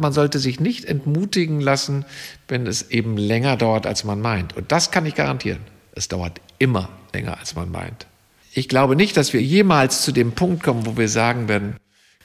[0.00, 2.04] Man sollte sich nicht entmutigen lassen,
[2.48, 4.56] wenn es eben länger dauert, als man meint.
[4.56, 5.60] Und das kann ich garantieren.
[5.92, 8.06] Es dauert immer länger, als man meint.
[8.52, 11.76] Ich glaube nicht, dass wir jemals zu dem Punkt kommen, wo wir sagen werden,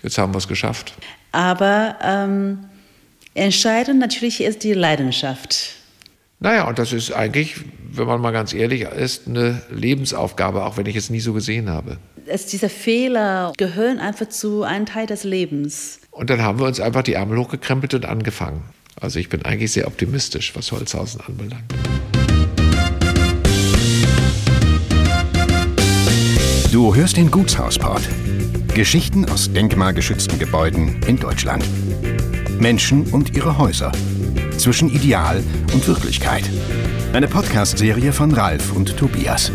[0.01, 0.93] jetzt haben wir es geschafft.
[1.31, 2.59] Aber ähm,
[3.33, 5.75] entscheidend natürlich ist die Leidenschaft.
[6.39, 7.55] Naja, und das ist eigentlich,
[7.91, 11.69] wenn man mal ganz ehrlich ist, eine Lebensaufgabe, auch wenn ich es nie so gesehen
[11.69, 11.97] habe.
[12.27, 15.99] Es, diese Fehler gehören einfach zu einem Teil des Lebens.
[16.09, 18.63] Und dann haben wir uns einfach die Ärmel hochgekrempelt und angefangen.
[18.99, 21.63] Also ich bin eigentlich sehr optimistisch, was Holzhausen anbelangt.
[26.71, 28.01] Du hörst den Gutshausport.
[28.73, 31.63] Geschichten aus denkmalgeschützten Gebäuden in Deutschland.
[32.59, 33.91] Menschen und ihre Häuser.
[34.57, 36.49] Zwischen Ideal und Wirklichkeit.
[37.13, 39.51] Eine Podcast-Serie von Ralf und Tobias.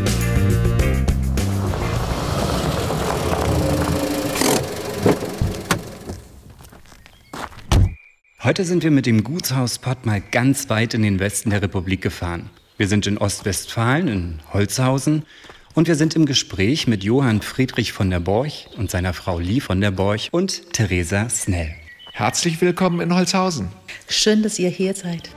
[8.43, 12.01] Heute sind wir mit dem Gutshaus Pott mal ganz weit in den Westen der Republik
[12.01, 12.49] gefahren.
[12.79, 15.27] Wir sind in Ostwestfalen, in Holzhausen
[15.75, 19.61] und wir sind im Gespräch mit Johann Friedrich von der Borch und seiner Frau Lie
[19.61, 21.75] von der Borch und Theresa Snell.
[22.13, 23.69] Herzlich willkommen in Holzhausen.
[24.09, 25.29] Schön, dass ihr hier seid.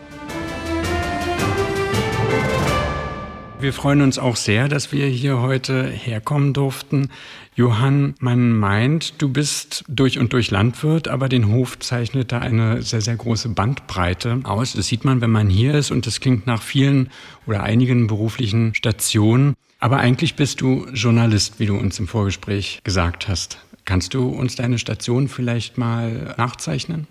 [3.64, 7.08] Wir freuen uns auch sehr, dass wir hier heute herkommen durften.
[7.56, 12.81] Johann, man meint, du bist durch und durch Landwirt, aber den Hof zeichnet da eine
[12.81, 14.73] sehr, sehr große Bandbreite aus.
[14.73, 17.09] Das sieht man, wenn man hier ist und das klingt nach vielen
[17.47, 19.56] oder einigen beruflichen Stationen.
[19.80, 23.59] Aber eigentlich bist du Journalist, wie du uns im Vorgespräch gesagt hast.
[23.85, 27.07] Kannst du uns deine Station vielleicht mal nachzeichnen?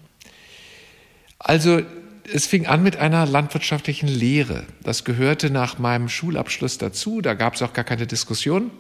[1.39, 1.81] Also
[2.25, 4.65] es fing an mit einer landwirtschaftlichen Lehre.
[4.83, 7.21] Das gehörte nach meinem Schulabschluss dazu.
[7.21, 8.71] Da gab es auch gar keine Diskussion.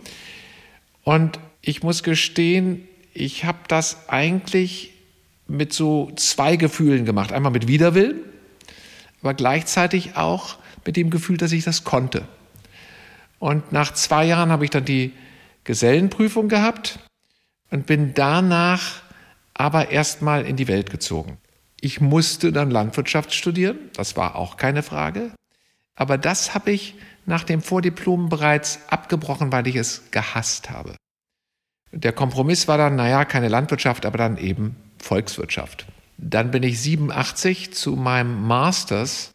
[1.04, 4.92] Und ich muss gestehen, ich habe das eigentlich
[5.48, 7.32] mit so zwei Gefühlen gemacht.
[7.32, 8.20] Einmal mit Widerwillen,
[9.20, 12.26] aber gleichzeitig auch mit dem Gefühl, dass ich das konnte.
[13.38, 15.12] Und nach zwei Jahren habe ich dann die
[15.64, 16.98] Gesellenprüfung gehabt
[17.70, 19.02] und bin danach
[19.54, 21.38] aber erstmal in die Welt gezogen.
[21.84, 25.32] Ich musste dann Landwirtschaft studieren, das war auch keine Frage.
[25.96, 26.94] Aber das habe ich
[27.26, 30.94] nach dem Vordiplom bereits abgebrochen, weil ich es gehasst habe.
[31.90, 35.86] Der Kompromiss war dann, naja, keine Landwirtschaft, aber dann eben Volkswirtschaft.
[36.18, 39.32] Dann bin ich 87 zu meinem Masters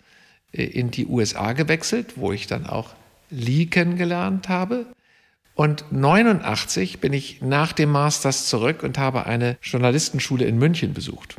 [0.53, 2.91] äh, in die USA gewechselt, wo ich dann auch
[3.29, 4.85] Lee kennengelernt habe.
[5.53, 11.35] Und 89 bin ich nach dem Masters zurück und habe eine Journalistenschule in München besucht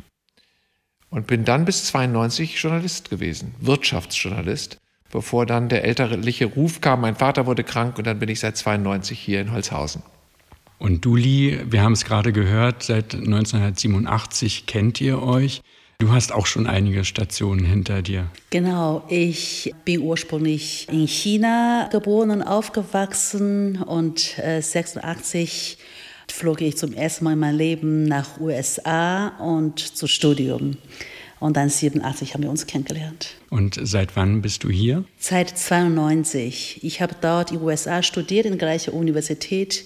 [1.09, 4.77] und bin dann bis 92 Journalist gewesen, Wirtschaftsjournalist,
[5.11, 7.01] bevor dann der elterliche Ruf kam.
[7.01, 10.03] Mein Vater wurde krank und dann bin ich seit 92 hier in Holzhausen.
[10.77, 15.61] Und du, Lee, wir haben es gerade gehört, seit 1987 kennt ihr euch.
[16.01, 18.27] Du hast auch schon einige Stationen hinter dir.
[18.51, 25.77] Genau, ich bin ursprünglich in China geboren und aufgewachsen und äh, 86
[26.31, 30.77] flog ich zum ersten Mal in meinem Leben nach USA und zu Studium.
[31.39, 33.35] Und dann 87 haben wir uns kennengelernt.
[33.49, 35.05] Und seit wann bist du hier?
[35.17, 36.83] Seit 92.
[36.83, 39.85] Ich habe dort in den USA studiert, in der gleichen Universität.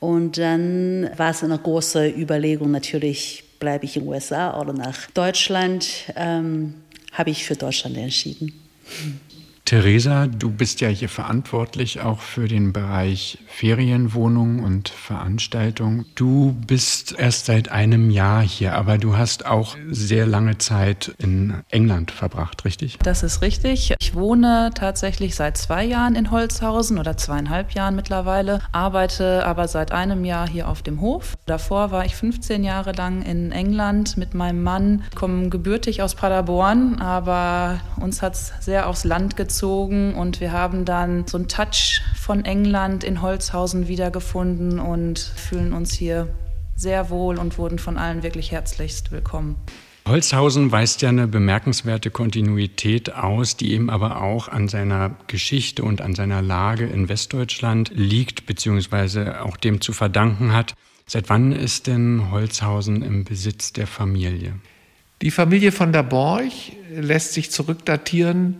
[0.00, 5.10] Und dann war es eine große Überlegung, natürlich bleibe ich in den USA oder nach
[5.12, 5.86] Deutschland.
[6.14, 6.74] Ähm,
[7.12, 8.52] habe ich für Deutschland entschieden.
[9.66, 16.06] Theresa, du bist ja hier verantwortlich auch für den Bereich Ferienwohnungen und Veranstaltungen.
[16.14, 21.64] Du bist erst seit einem Jahr hier, aber du hast auch sehr lange Zeit in
[21.70, 23.00] England verbracht, richtig?
[23.02, 23.92] Das ist richtig.
[23.98, 29.90] Ich wohne tatsächlich seit zwei Jahren in Holzhausen oder zweieinhalb Jahren mittlerweile, arbeite aber seit
[29.90, 31.36] einem Jahr hier auf dem Hof.
[31.46, 37.00] Davor war ich 15 Jahre lang in England mit meinem Mann, komme gebürtig aus Paderborn,
[37.00, 41.48] aber uns hat es sehr aufs Land gezogen gezogen und wir haben dann so einen
[41.48, 46.28] Touch von England in Holzhausen wiedergefunden und fühlen uns hier
[46.74, 49.56] sehr wohl und wurden von allen wirklich herzlichst willkommen.
[50.06, 56.02] Holzhausen weist ja eine bemerkenswerte Kontinuität aus, die eben aber auch an seiner Geschichte und
[56.02, 60.74] an seiner Lage in Westdeutschland liegt, beziehungsweise auch dem zu verdanken hat.
[61.06, 64.52] Seit wann ist denn Holzhausen im Besitz der Familie?
[65.22, 68.58] Die Familie von der Borch lässt sich zurückdatieren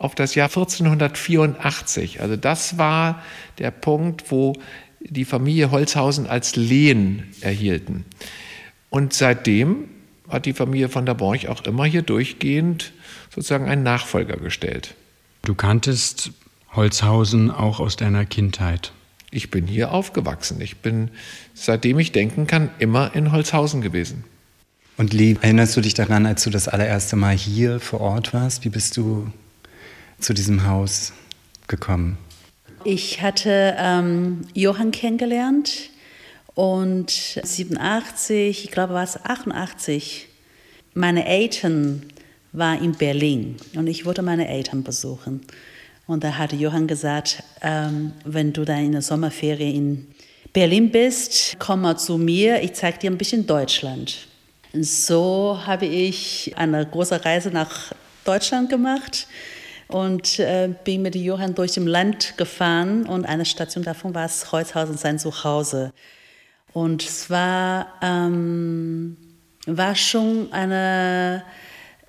[0.00, 2.22] auf das Jahr 1484.
[2.22, 3.22] Also das war
[3.58, 4.54] der Punkt, wo
[5.00, 8.06] die Familie Holzhausen als Lehen erhielten.
[8.88, 9.90] Und seitdem
[10.28, 12.92] hat die Familie von der Borch auch immer hier durchgehend
[13.32, 14.94] sozusagen einen Nachfolger gestellt.
[15.42, 16.32] Du kanntest
[16.72, 18.92] Holzhausen auch aus deiner Kindheit.
[19.30, 20.62] Ich bin hier aufgewachsen.
[20.62, 21.10] Ich bin,
[21.52, 24.24] seitdem ich denken kann, immer in Holzhausen gewesen.
[24.96, 28.64] Und Lee, erinnerst du dich daran, als du das allererste Mal hier vor Ort warst?
[28.64, 29.30] Wie bist du
[30.20, 31.12] zu diesem Haus
[31.66, 32.18] gekommen?
[32.84, 35.90] Ich hatte ähm, Johann kennengelernt
[36.54, 40.28] und 87, ich glaube war es 88,
[40.94, 42.06] meine Eltern
[42.52, 45.42] waren in Berlin und ich wollte meine Eltern besuchen.
[46.06, 50.08] Und da hatte Johann gesagt, ähm, wenn du dann in der Sommerferie in
[50.52, 54.26] Berlin bist, komm mal zu mir, ich zeige dir ein bisschen Deutschland.
[54.72, 57.92] Und so habe ich eine große Reise nach
[58.24, 59.28] Deutschland gemacht
[59.90, 64.52] und äh, bin mit Johann durch dem Land gefahren und eine Station davon war es
[64.52, 65.92] Holzhausen, sein Zuhause.
[66.72, 69.16] Und es war, ähm,
[69.66, 71.42] war schon eine,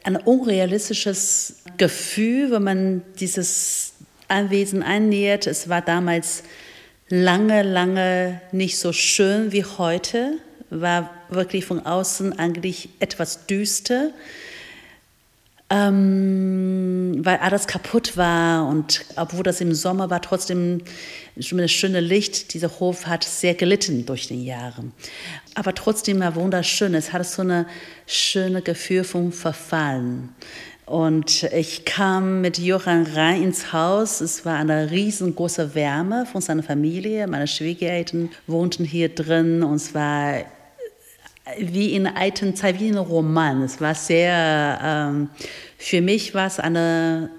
[0.04, 3.94] ein unrealistisches Gefühl, wenn man dieses
[4.28, 5.48] Anwesen annähert.
[5.48, 6.44] Es war damals
[7.10, 10.38] lange, lange nicht so schön wie heute,
[10.70, 14.12] war wirklich von außen eigentlich etwas düster
[15.72, 20.82] ähm, weil alles kaputt war und obwohl das im Sommer war, trotzdem
[21.36, 22.54] das schöne Licht.
[22.54, 24.84] Dieser Hof hat sehr gelitten durch die Jahre.
[25.56, 26.94] Aber trotzdem war wunderschön.
[26.94, 27.66] Es hatte so ein
[28.06, 30.36] schönes Gefühl vom Verfallen.
[30.86, 34.20] Und ich kam mit Johann rein ins Haus.
[34.20, 37.28] Es war eine riesengroße Wärme von seiner Familie.
[37.28, 40.44] Meine Schwiegereltern wohnten hier drin und es war
[41.60, 43.62] wie in alten Zeit, wie in einem Roman.
[43.64, 45.30] Es war sehr, ähm,
[45.78, 47.30] für mich war es ein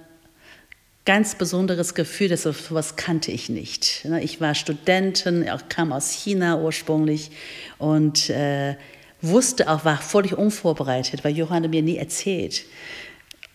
[1.04, 4.04] ganz besonderes Gefühl, das sowas kannte ich nicht.
[4.04, 7.30] Ne, ich war Studentin, kam aus China ursprünglich
[7.78, 8.76] und äh,
[9.20, 12.64] wusste auch, war völlig unvorbereitet, weil Johann mir nie erzählt.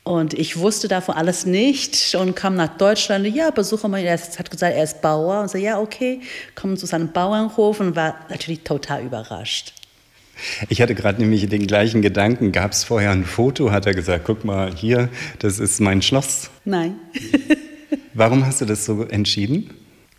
[0.03, 3.27] Und ich wusste davon alles nicht und kam nach Deutschland.
[3.27, 4.01] Ja, besuche mal.
[4.01, 5.41] Er hat gesagt, er ist Bauer.
[5.41, 6.21] Und so, ja, okay,
[6.55, 9.73] kommen zu seinem Bauernhof und war natürlich total überrascht.
[10.69, 12.51] Ich hatte gerade nämlich den gleichen Gedanken.
[12.51, 13.71] Gab es vorher ein Foto?
[13.71, 16.49] Hat er gesagt, guck mal hier, das ist mein Schloss.
[16.65, 16.95] Nein.
[18.13, 19.71] Warum hast du das so entschieden?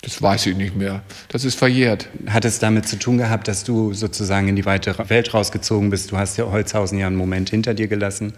[0.03, 1.03] Das weiß ich nicht mehr.
[1.29, 2.09] Das ist verjährt.
[2.29, 6.13] Hat es damit zu tun gehabt, dass du sozusagen in die weite Welt rausgezogen bist?
[6.13, 8.33] Du hast ja Holzhausen ja einen Moment hinter dir gelassen.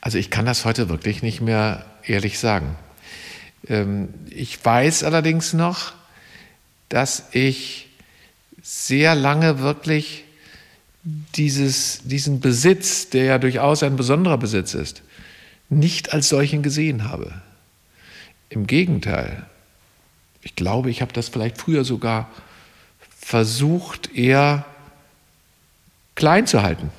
[0.00, 2.76] Also ich kann das heute wirklich nicht mehr ehrlich sagen.
[3.68, 5.92] Ähm, ich weiß allerdings noch,
[6.88, 7.88] dass ich
[8.62, 10.24] sehr lange wirklich
[11.36, 15.02] dieses, diesen Besitz, der ja durchaus ein besonderer Besitz ist,
[15.68, 17.32] nicht als solchen gesehen habe.
[18.48, 19.46] Im Gegenteil.
[20.42, 22.28] Ich glaube, ich habe das vielleicht früher sogar
[23.18, 24.64] versucht, eher
[26.16, 26.90] klein zu halten.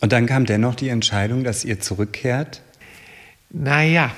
[0.00, 2.62] Und dann kam dennoch die Entscheidung, dass ihr zurückkehrt?
[3.50, 4.14] Naja,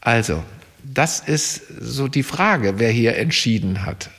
[0.00, 0.42] also,
[0.82, 4.10] das ist so die Frage, wer hier entschieden hat.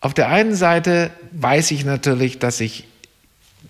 [0.00, 2.84] Auf der einen Seite weiß ich natürlich, dass ich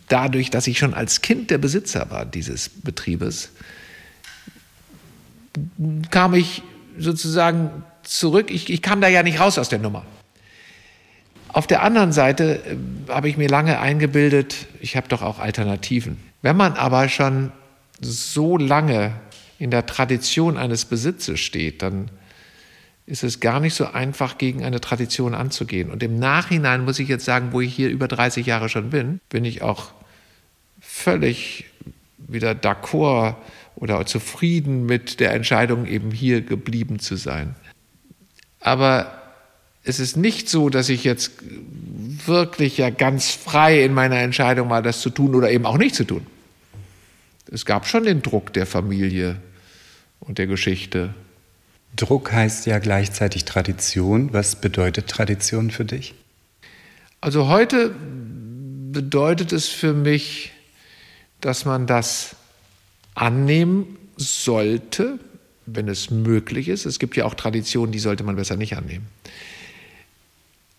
[0.09, 3.51] dadurch, dass ich schon als Kind der Besitzer war dieses Betriebes,
[6.11, 6.63] kam ich
[6.99, 8.51] sozusagen zurück.
[8.51, 10.05] Ich, ich kam da ja nicht raus aus der Nummer.
[11.49, 12.77] Auf der anderen Seite äh,
[13.11, 16.19] habe ich mir lange eingebildet, ich habe doch auch Alternativen.
[16.41, 17.53] Wenn man aber schon
[18.01, 19.13] so lange
[19.59, 22.11] in der Tradition eines Besitzes steht, dann
[23.13, 25.91] ist es gar nicht so einfach, gegen eine Tradition anzugehen.
[25.91, 29.21] Und im Nachhinein muss ich jetzt sagen, wo ich hier über 30 Jahre schon bin,
[29.29, 29.93] bin ich auch
[30.81, 31.67] völlig
[32.17, 33.35] wieder d'accord
[33.75, 37.55] oder zufrieden mit der Entscheidung, eben hier geblieben zu sein.
[38.61, 39.21] Aber
[39.85, 41.33] es ist nicht so, dass ich jetzt
[42.25, 45.95] wirklich ja ganz frei in meiner Entscheidung war, das zu tun oder eben auch nicht
[45.95, 46.27] zu tun.
[47.51, 49.37] Es gab schon den Druck der Familie
[50.21, 51.13] und der Geschichte.
[51.97, 54.33] Druck heißt ja gleichzeitig Tradition.
[54.33, 56.15] Was bedeutet Tradition für dich?
[57.21, 57.95] Also heute
[58.93, 60.53] bedeutet es für mich,
[61.41, 62.37] dass man das
[63.15, 65.19] annehmen sollte,
[65.67, 66.87] wenn es möglich ist.
[66.87, 69.07] Es gibt ja auch Traditionen, die sollte man besser nicht annehmen.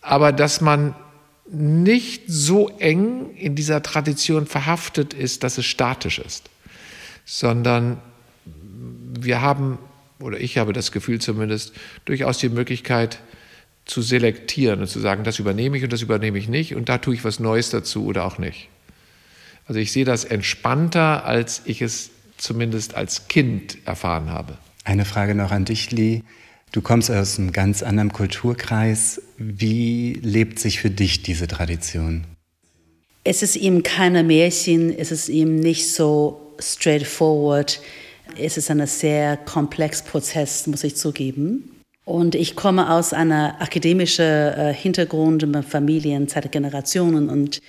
[0.00, 0.94] Aber dass man
[1.50, 6.48] nicht so eng in dieser Tradition verhaftet ist, dass es statisch ist,
[7.24, 7.98] sondern
[8.44, 9.78] wir haben,
[10.20, 11.72] oder ich habe das Gefühl zumindest,
[12.04, 13.18] durchaus die Möglichkeit
[13.84, 16.98] zu selektieren und zu sagen, das übernehme ich und das übernehme ich nicht und da
[16.98, 18.68] tue ich was Neues dazu oder auch nicht.
[19.66, 24.58] Also ich sehe das entspannter, als ich es zumindest als Kind erfahren habe.
[24.84, 26.22] Eine Frage noch an dich, Lee.
[26.72, 29.22] Du kommst aus einem ganz anderen Kulturkreis.
[29.38, 32.24] Wie lebt sich für dich diese Tradition?
[33.22, 37.80] Es ist ihm keine Märchen, es ist ihm nicht so straightforward.
[38.36, 41.70] Es ist ein sehr komplexer Prozess, muss ich zugeben.
[42.04, 47.60] Und ich komme aus einer akademischen äh, Hintergrund mit Familien seit Generationen und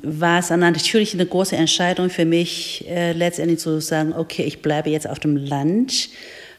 [0.00, 4.90] war es natürlich eine große Entscheidung für mich, äh, letztendlich zu sagen, okay, ich bleibe
[4.90, 6.10] jetzt auf dem Land,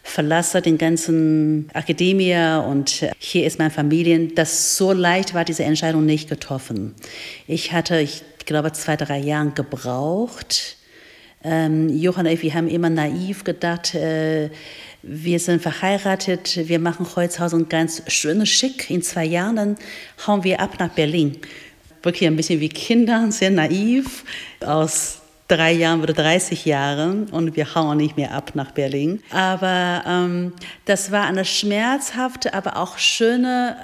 [0.04, 2.36] verlasse den ganzen Akademie
[2.68, 4.28] und äh, hier ist meine Familie.
[4.30, 6.96] Das so leicht war diese Entscheidung nicht getroffen.
[7.48, 10.79] Ich hatte, ich glaube, zwei, drei Jahre gebraucht.
[11.44, 14.50] Ähm, Johann und ich, wir haben immer naiv gedacht, äh,
[15.02, 18.90] wir sind verheiratet, wir machen Holzhausen ganz schön schick.
[18.90, 19.78] In zwei Jahren
[20.28, 21.38] hauen wir ab nach Berlin
[22.04, 24.24] wirklich ein bisschen wie Kinder, sehr naiv,
[24.66, 29.22] aus drei Jahren oder 30 Jahren und wir hauen nicht mehr ab nach Berlin.
[29.32, 30.54] Aber ähm,
[30.86, 33.76] das war eine schmerzhafte, aber auch schöne,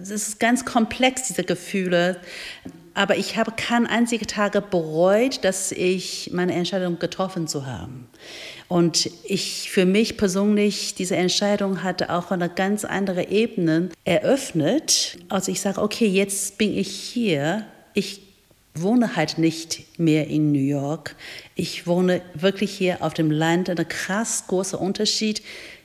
[0.00, 2.18] es äh, ist ganz komplex, diese Gefühle.
[2.98, 8.08] Aber ich habe keinen einzigen Tag bereut, dass ich meine Entscheidung getroffen zu haben.
[8.66, 15.16] Und ich für mich persönlich, diese Entscheidung hatte auch eine ganz andere Ebene eröffnet.
[15.28, 17.66] Also ich sage, okay, jetzt bin ich hier.
[17.94, 18.20] Ich
[18.74, 21.14] wohne halt nicht mehr in New York.
[21.54, 23.70] Ich wohne wirklich hier auf dem Land.
[23.70, 25.40] Ein krass großer Unterschied.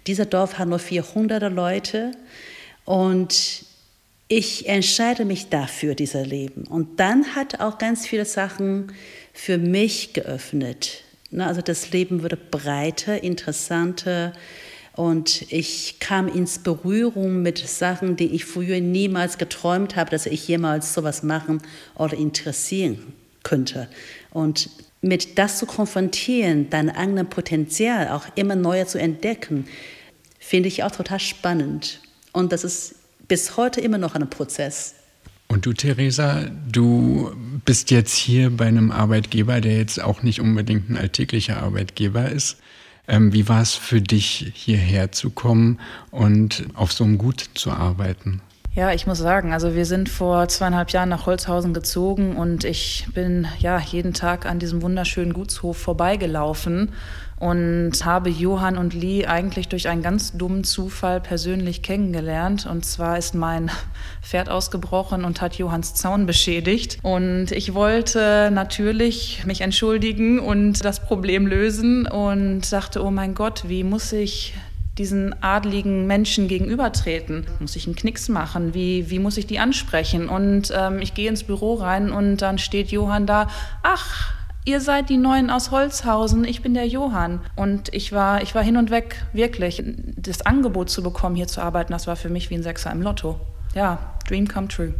[0.07, 2.13] Dieser Dorf hat nur 400 Leute.
[2.85, 3.65] Und
[4.35, 6.63] ich entscheide mich dafür, dieser Leben.
[6.63, 8.91] Und dann hat auch ganz viele Sachen
[9.31, 11.03] für mich geöffnet.
[11.29, 14.33] Ne, also das Leben wurde breiter, interessanter
[14.95, 20.47] und ich kam ins Berührung mit Sachen, die ich früher niemals geträumt habe, dass ich
[20.47, 21.61] jemals sowas machen
[21.95, 23.13] oder interessieren
[23.43, 23.87] könnte.
[24.31, 24.71] Und
[25.01, 29.67] mit das zu konfrontieren, dein eigenes Potenzial auch immer neuer zu entdecken,
[30.39, 31.99] finde ich auch total spannend.
[32.31, 32.95] Und das ist
[33.33, 34.93] bis heute immer noch ein Prozess.
[35.47, 37.31] Und du, Theresa, du
[37.65, 42.57] bist jetzt hier bei einem Arbeitgeber, der jetzt auch nicht unbedingt ein alltäglicher Arbeitgeber ist.
[43.07, 45.79] Ähm, wie war es für dich, hierher zu kommen
[46.11, 48.39] und auf so einem Gut zu arbeiten?
[48.75, 53.07] Ja, ich muss sagen, also wir sind vor zweieinhalb Jahren nach Holzhausen gezogen und ich
[53.15, 56.89] bin ja jeden Tag an diesem wunderschönen Gutshof vorbeigelaufen
[57.43, 62.65] und habe Johann und Lee eigentlich durch einen ganz dummen Zufall persönlich kennengelernt.
[62.65, 63.69] Und zwar ist mein
[64.21, 66.99] Pferd ausgebrochen und hat Johanns Zaun beschädigt.
[67.01, 73.63] Und ich wollte natürlich mich entschuldigen und das Problem lösen und sagte, oh mein Gott,
[73.67, 74.53] wie muss ich
[74.97, 77.45] diesen adligen Menschen gegenübertreten?
[77.59, 78.73] Muss ich einen Knicks machen?
[78.73, 80.29] Wie, wie muss ich die ansprechen?
[80.29, 83.49] Und ähm, ich gehe ins Büro rein und dann steht Johann da,
[83.81, 84.33] ach,
[84.65, 87.41] ihr seid die Neuen aus Holzhausen, ich bin der Johann.
[87.55, 89.83] Und ich war, ich war hin und weg, wirklich.
[90.15, 93.01] Das Angebot zu bekommen, hier zu arbeiten, das war für mich wie ein Sechser im
[93.01, 93.39] Lotto.
[93.75, 94.93] Ja, Dream come true.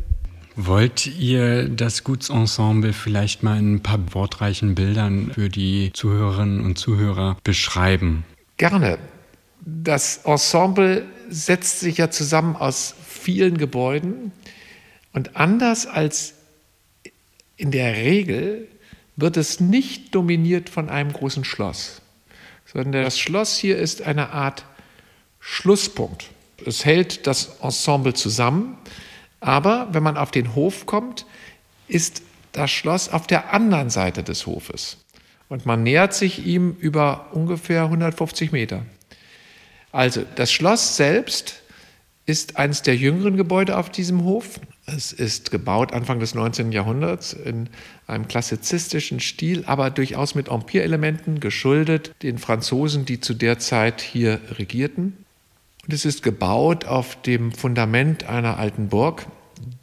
[0.56, 6.78] Wollt ihr das Gutsensemble vielleicht mal in ein paar wortreichen Bildern für die Zuhörerinnen und
[6.78, 8.24] Zuhörer beschreiben?
[8.58, 9.00] Gerne.
[9.66, 14.32] Das Ensemble setzt sich ja zusammen aus vielen Gebäuden
[15.14, 16.36] und anders als
[17.56, 18.68] in der Regel
[19.16, 22.02] wird es nicht dominiert von einem großen Schloss,
[22.66, 24.66] sondern das Schloss hier ist eine Art
[25.40, 26.30] Schlusspunkt.
[26.66, 28.78] Es hält das Ensemble zusammen,
[29.40, 31.26] aber wenn man auf den Hof kommt,
[31.88, 32.22] ist
[32.54, 34.98] das Schloss auf der anderen Seite des Hofes
[35.50, 38.86] und man nähert sich ihm über ungefähr 150 Meter.
[39.92, 41.62] Also das Schloss selbst
[42.26, 44.60] ist eines der jüngeren Gebäude auf diesem Hof.
[44.86, 46.72] Es ist gebaut Anfang des 19.
[46.74, 47.70] Jahrhunderts in
[48.06, 54.42] einem klassizistischen Stil, aber durchaus mit Empire-Elementen geschuldet den Franzosen, die zu der Zeit hier
[54.58, 55.26] regierten.
[55.86, 59.26] Und es ist gebaut auf dem Fundament einer alten Burg,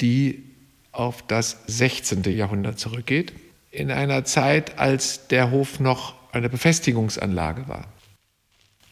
[0.01, 0.45] die
[0.93, 2.25] auf das 16.
[2.25, 3.33] Jahrhundert zurückgeht,
[3.71, 7.87] in einer Zeit, als der Hof noch eine Befestigungsanlage war.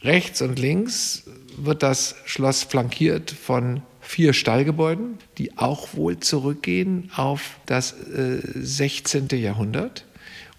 [0.01, 1.23] Rechts und links
[1.57, 9.27] wird das Schloss flankiert von vier Stallgebäuden, die auch wohl zurückgehen auf das äh, 16.
[9.33, 10.03] Jahrhundert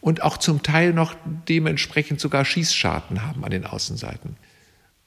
[0.01, 1.17] und auch zum Teil noch
[1.49, 4.37] dementsprechend sogar Schießscharten haben an den Außenseiten.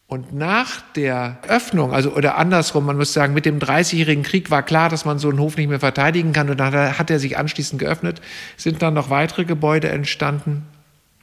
[0.07, 4.61] Und nach der Öffnung, also oder andersrum, man muss sagen, mit dem Dreißigjährigen Krieg war
[4.61, 6.49] klar, dass man so einen Hof nicht mehr verteidigen kann.
[6.49, 8.19] Und dann hat er sich anschließend geöffnet,
[8.57, 10.63] sind dann noch weitere Gebäude entstanden,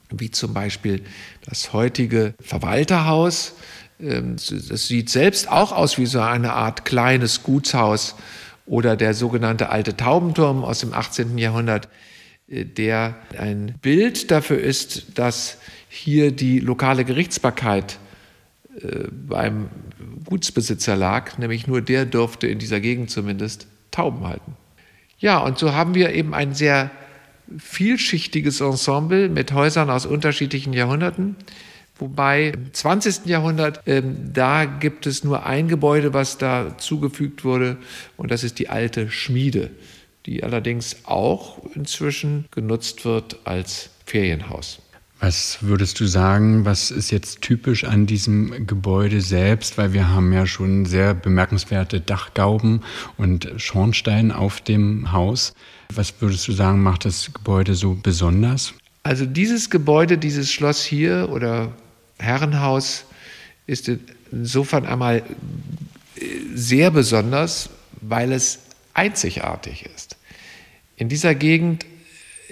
[0.09, 1.05] wie zum Beispiel
[1.45, 3.57] das heutige Verwalterhaus.
[4.03, 8.17] Ähm, das sieht selbst auch aus wie so eine Art kleines Gutshaus
[8.67, 11.39] oder der sogenannte alte Taubenturm aus dem 18.
[11.39, 11.89] Jahrhundert,
[12.49, 17.99] äh, der ein Bild dafür ist, dass hier die lokale Gerichtsbarkeit
[18.81, 19.69] äh, beim
[20.25, 24.57] Gutsbesitzer lag, nämlich nur der durfte in dieser Gegend zumindest Tauben halten.
[25.19, 26.91] Ja, und so haben wir eben ein sehr
[27.59, 31.37] vielschichtiges Ensemble mit Häusern aus unterschiedlichen Jahrhunderten.
[32.01, 33.27] Wobei im 20.
[33.27, 37.77] Jahrhundert, ähm, da gibt es nur ein Gebäude, was da zugefügt wurde,
[38.17, 39.71] und das ist die alte Schmiede,
[40.25, 44.81] die allerdings auch inzwischen genutzt wird als Ferienhaus.
[45.23, 49.77] Was würdest du sagen, was ist jetzt typisch an diesem Gebäude selbst?
[49.77, 52.81] Weil wir haben ja schon sehr bemerkenswerte Dachgauben
[53.19, 55.53] und Schornstein auf dem Haus.
[55.93, 58.73] Was würdest du sagen, macht das Gebäude so besonders?
[59.03, 61.73] Also dieses Gebäude, dieses Schloss hier oder
[62.21, 63.05] Herrenhaus
[63.67, 63.91] ist
[64.31, 65.23] insofern einmal
[66.55, 68.61] sehr besonders, weil es
[68.95, 70.17] einzigartig ist.
[70.97, 71.87] In dieser Gegend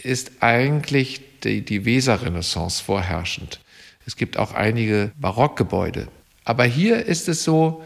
[0.02, 3.60] ist eigentlich die, die Weserrenaissance vorherrschend.
[4.06, 6.08] Es gibt auch einige Barockgebäude.
[6.44, 7.82] Aber hier ist es so,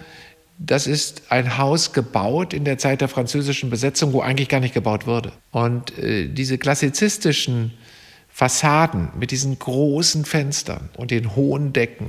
[0.59, 4.75] das ist ein Haus gebaut in der Zeit der französischen Besetzung, wo eigentlich gar nicht
[4.75, 5.33] gebaut wurde.
[5.51, 7.73] Und äh, diese klassizistischen
[8.33, 12.09] Fassaden mit diesen großen Fenstern und den hohen Decken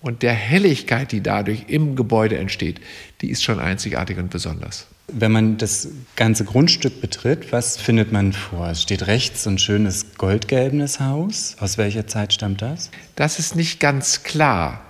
[0.00, 2.80] und der Helligkeit, die dadurch im Gebäude entsteht,
[3.20, 4.86] die ist schon einzigartig und besonders.
[5.12, 8.68] Wenn man das ganze Grundstück betritt, was findet man vor?
[8.68, 11.56] Es steht rechts ein schönes goldgelbenes Haus.
[11.58, 12.90] Aus welcher Zeit stammt das?
[13.16, 14.82] Das ist nicht ganz klar.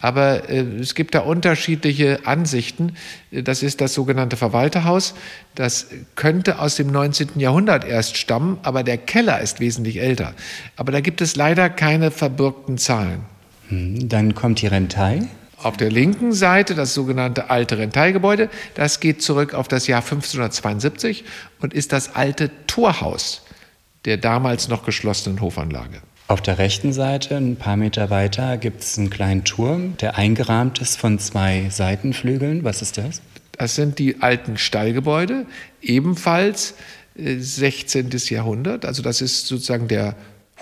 [0.00, 2.94] Aber äh, es gibt da unterschiedliche Ansichten.
[3.30, 5.14] Das ist das sogenannte Verwalterhaus.
[5.54, 7.40] Das könnte aus dem 19.
[7.40, 10.34] Jahrhundert erst stammen, aber der Keller ist wesentlich älter.
[10.76, 13.22] Aber da gibt es leider keine verbürgten Zahlen.
[13.68, 15.22] Hm, dann kommt die Rentei.
[15.60, 18.48] Auf der linken Seite das sogenannte alte Renteigebäude.
[18.74, 21.24] Das geht zurück auf das Jahr 1572
[21.60, 23.42] und ist das alte Torhaus
[24.04, 26.00] der damals noch geschlossenen Hofanlage.
[26.28, 30.78] Auf der rechten Seite, ein paar Meter weiter, gibt es einen kleinen Turm, der eingerahmt
[30.78, 32.64] ist von zwei Seitenflügeln.
[32.64, 33.22] Was ist das?
[33.52, 35.46] Das sind die alten Stallgebäude,
[35.80, 36.74] ebenfalls
[37.16, 38.12] 16.
[38.12, 38.84] Äh, Jahrhundert.
[38.84, 40.16] Also das ist sozusagen der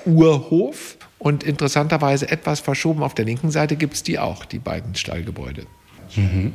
[0.04, 0.98] Urhof.
[1.18, 5.66] Und interessanterweise etwas verschoben auf der linken Seite gibt es die auch, die beiden Stallgebäude.
[6.14, 6.52] Mhm.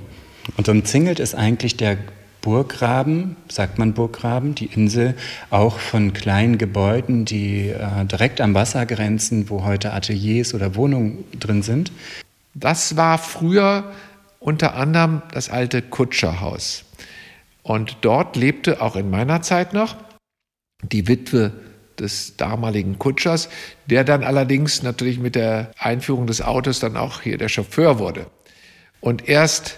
[0.55, 1.97] Und umzingelt ist eigentlich der
[2.41, 5.15] Burggraben, sagt man Burggraben, die Insel,
[5.51, 11.23] auch von kleinen Gebäuden, die äh, direkt am Wasser grenzen, wo heute Ateliers oder Wohnungen
[11.39, 11.91] drin sind.
[12.53, 13.91] Das war früher
[14.39, 16.83] unter anderem das alte Kutscherhaus.
[17.63, 19.95] Und dort lebte auch in meiner Zeit noch
[20.83, 21.51] die Witwe
[21.99, 23.49] des damaligen Kutschers,
[23.85, 28.25] der dann allerdings natürlich mit der Einführung des Autos dann auch hier der Chauffeur wurde.
[28.99, 29.77] Und erst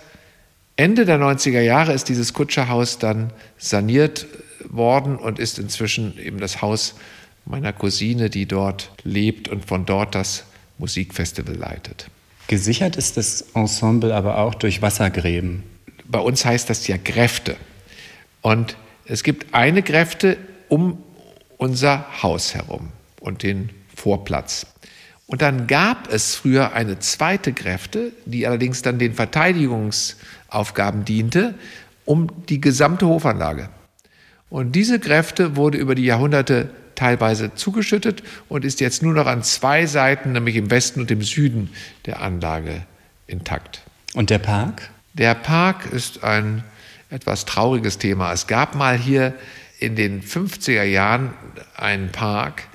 [0.75, 4.25] Ende der 90er Jahre ist dieses Kutscherhaus dann saniert
[4.67, 6.95] worden und ist inzwischen eben das Haus
[7.45, 10.45] meiner Cousine, die dort lebt und von dort das
[10.77, 12.09] Musikfestival leitet.
[12.47, 15.63] Gesichert ist das Ensemble aber auch durch Wassergräben.
[16.05, 17.55] Bei uns heißt das ja Gräfte.
[18.41, 20.37] Und es gibt eine Gräfte
[20.69, 21.01] um
[21.57, 24.65] unser Haus herum und den Vorplatz.
[25.33, 31.55] Und dann gab es früher eine zweite Gräfte, die allerdings dann den Verteidigungsaufgaben diente,
[32.05, 33.69] um die gesamte Hofanlage.
[34.51, 39.41] Und diese Gräfte wurde über die Jahrhunderte teilweise zugeschüttet und ist jetzt nur noch an
[39.41, 41.71] zwei Seiten, nämlich im Westen und im Süden
[42.05, 42.83] der Anlage
[43.25, 43.81] intakt.
[44.13, 44.91] Und der Park?
[45.15, 46.63] Der Park ist ein
[47.09, 48.33] etwas trauriges Thema.
[48.33, 49.33] Es gab mal hier
[49.79, 51.33] in den 50er Jahren
[51.75, 52.65] einen Park,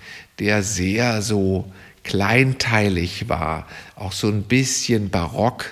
[0.41, 1.73] der sehr so
[2.09, 5.67] kleinteilig war, auch so ein bisschen barock.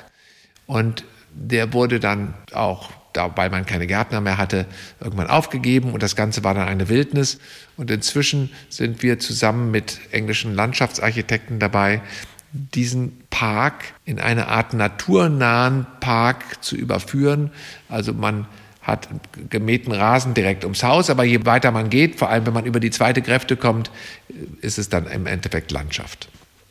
[0.66, 2.90] Und der wurde dann auch,
[3.35, 4.66] weil man keine Gärtner mehr hatte,
[5.01, 7.38] irgendwann aufgegeben und das Ganze war dann eine Wildnis.
[7.77, 12.03] Und inzwischen sind wir zusammen mit englischen Landschaftsarchitekten dabei,
[12.53, 17.51] diesen Park in eine Art naturnahen Park zu überführen.
[17.88, 18.46] Also man
[18.87, 19.09] hat
[19.51, 22.79] gemähten Rasen direkt ums Haus, aber je weiter man geht, vor allem wenn man über
[22.79, 23.90] die zweite Kräfte kommt,
[24.61, 26.29] ist es dann im Endeffekt Landschaft.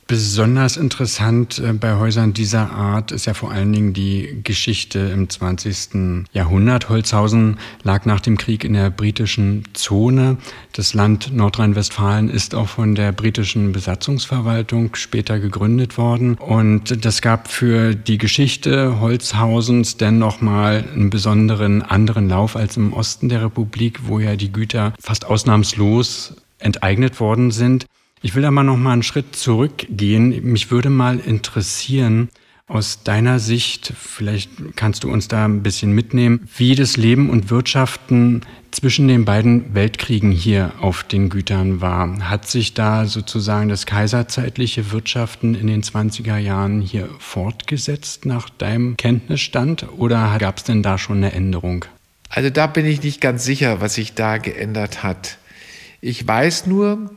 [0.07, 5.27] Besonders interessant äh, bei Häusern dieser Art ist ja vor allen Dingen die Geschichte im
[5.31, 6.25] 20.
[6.31, 6.89] Jahrhundert.
[6.89, 10.37] Holzhausen lag nach dem Krieg in der britischen Zone.
[10.73, 16.35] Das Land Nordrhein-Westfalen ist auch von der britischen Besatzungsverwaltung später gegründet worden.
[16.35, 22.93] Und das gab für die Geschichte Holzhausens denn nochmal einen besonderen anderen Lauf als im
[22.93, 27.87] Osten der Republik, wo ja die Güter fast ausnahmslos enteignet worden sind.
[28.25, 30.51] Ich will da mal noch mal einen Schritt zurückgehen.
[30.51, 32.29] Mich würde mal interessieren,
[32.65, 37.51] aus deiner Sicht, vielleicht kannst du uns da ein bisschen mitnehmen, wie das Leben und
[37.51, 42.27] Wirtschaften zwischen den beiden Weltkriegen hier auf den Gütern war.
[42.27, 48.97] Hat sich da sozusagen das kaiserzeitliche Wirtschaften in den 20er Jahren hier fortgesetzt nach deinem
[48.97, 51.85] Kenntnisstand oder gab es denn da schon eine Änderung?
[52.29, 55.37] Also da bin ich nicht ganz sicher, was sich da geändert hat.
[56.01, 57.11] Ich weiß nur,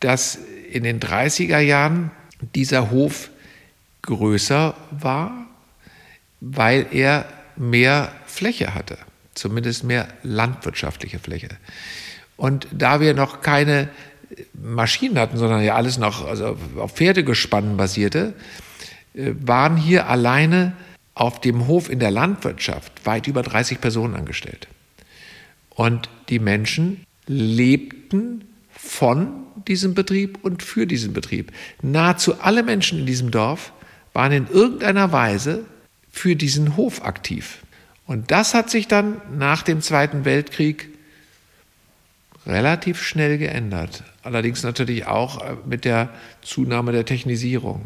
[0.00, 0.38] dass
[0.70, 2.10] in den 30er Jahren
[2.54, 3.30] dieser Hof
[4.02, 5.46] größer war,
[6.40, 8.96] weil er mehr Fläche hatte,
[9.34, 11.48] zumindest mehr landwirtschaftliche Fläche.
[12.36, 13.90] Und da wir noch keine
[14.54, 18.34] Maschinen hatten, sondern ja alles noch also auf Pferdegespannen basierte,
[19.14, 20.72] äh, waren hier alleine
[21.14, 24.68] auf dem Hof in der Landwirtschaft weit über 30 Personen angestellt.
[25.68, 28.44] Und die Menschen lebten
[28.82, 31.52] von diesem Betrieb und für diesen Betrieb.
[31.82, 33.72] Nahezu alle Menschen in diesem Dorf
[34.12, 35.64] waren in irgendeiner Weise
[36.10, 37.58] für diesen Hof aktiv.
[38.06, 40.88] Und das hat sich dann nach dem Zweiten Weltkrieg
[42.46, 44.02] relativ schnell geändert.
[44.22, 46.08] Allerdings natürlich auch äh, mit der
[46.42, 47.82] Zunahme der Technisierung.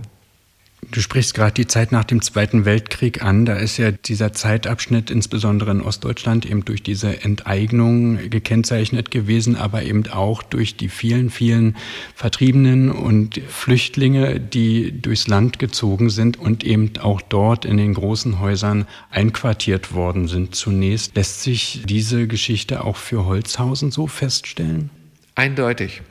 [0.91, 3.47] Du sprichst gerade die Zeit nach dem Zweiten Weltkrieg an.
[3.47, 9.83] Da ist ja dieser Zeitabschnitt insbesondere in Ostdeutschland eben durch diese Enteignung gekennzeichnet gewesen, aber
[9.83, 11.77] eben auch durch die vielen, vielen
[12.15, 18.41] Vertriebenen und Flüchtlinge, die durchs Land gezogen sind und eben auch dort in den großen
[18.41, 21.15] Häusern einquartiert worden sind zunächst.
[21.17, 24.91] Lässt sich diese Geschichte auch für Holzhausen so feststellen?
[25.35, 26.03] Eindeutig.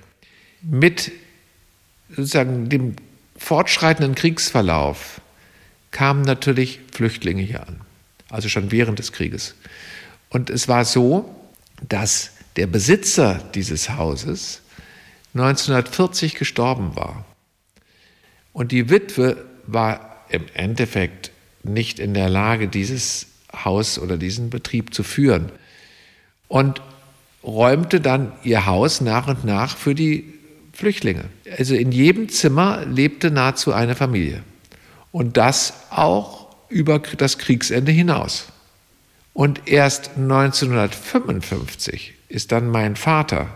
[0.61, 1.11] Mit
[2.09, 2.95] sozusagen dem
[3.43, 5.19] fortschreitenden Kriegsverlauf
[5.91, 7.81] kamen natürlich Flüchtlinge hier an,
[8.29, 9.55] also schon während des Krieges.
[10.29, 11.35] Und es war so,
[11.87, 14.61] dass der Besitzer dieses Hauses
[15.33, 17.25] 1940 gestorben war.
[18.53, 21.31] Und die Witwe war im Endeffekt
[21.63, 25.51] nicht in der Lage, dieses Haus oder diesen Betrieb zu führen.
[26.47, 26.81] Und
[27.43, 30.33] räumte dann ihr Haus nach und nach für die
[30.73, 31.25] Flüchtlinge.
[31.57, 34.43] Also in jedem Zimmer lebte nahezu eine Familie.
[35.11, 38.47] Und das auch über das Kriegsende hinaus.
[39.33, 43.49] Und erst 1955 ist dann mein Vater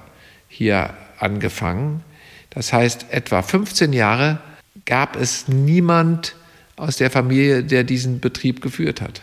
[0.47, 2.03] hier angefangen.
[2.51, 4.39] Das heißt, etwa 15 Jahre
[4.86, 6.36] gab es niemand
[6.75, 9.21] aus der Familie, der diesen Betrieb geführt hat.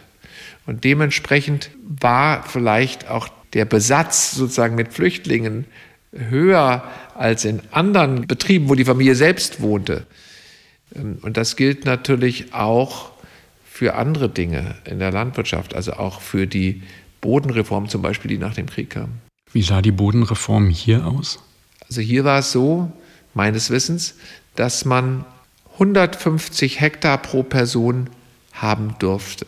[0.67, 5.67] Und dementsprechend war vielleicht auch der Besatz sozusagen mit Flüchtlingen
[6.13, 10.07] höher als in anderen Betrieben, wo die Familie selbst wohnte.
[10.95, 13.11] Ähm, und das gilt natürlich auch
[13.65, 16.83] für andere Dinge in der Landwirtschaft, also auch für die
[17.21, 19.15] Bodenreform zum Beispiel, die nach dem Krieg kam.
[19.53, 21.41] Wie sah die Bodenreform hier aus?
[21.89, 22.93] Also hier war es so,
[23.35, 24.15] meines Wissens,
[24.55, 25.25] dass man
[25.75, 28.11] 150 Hektar pro Person
[28.53, 29.47] haben durfte.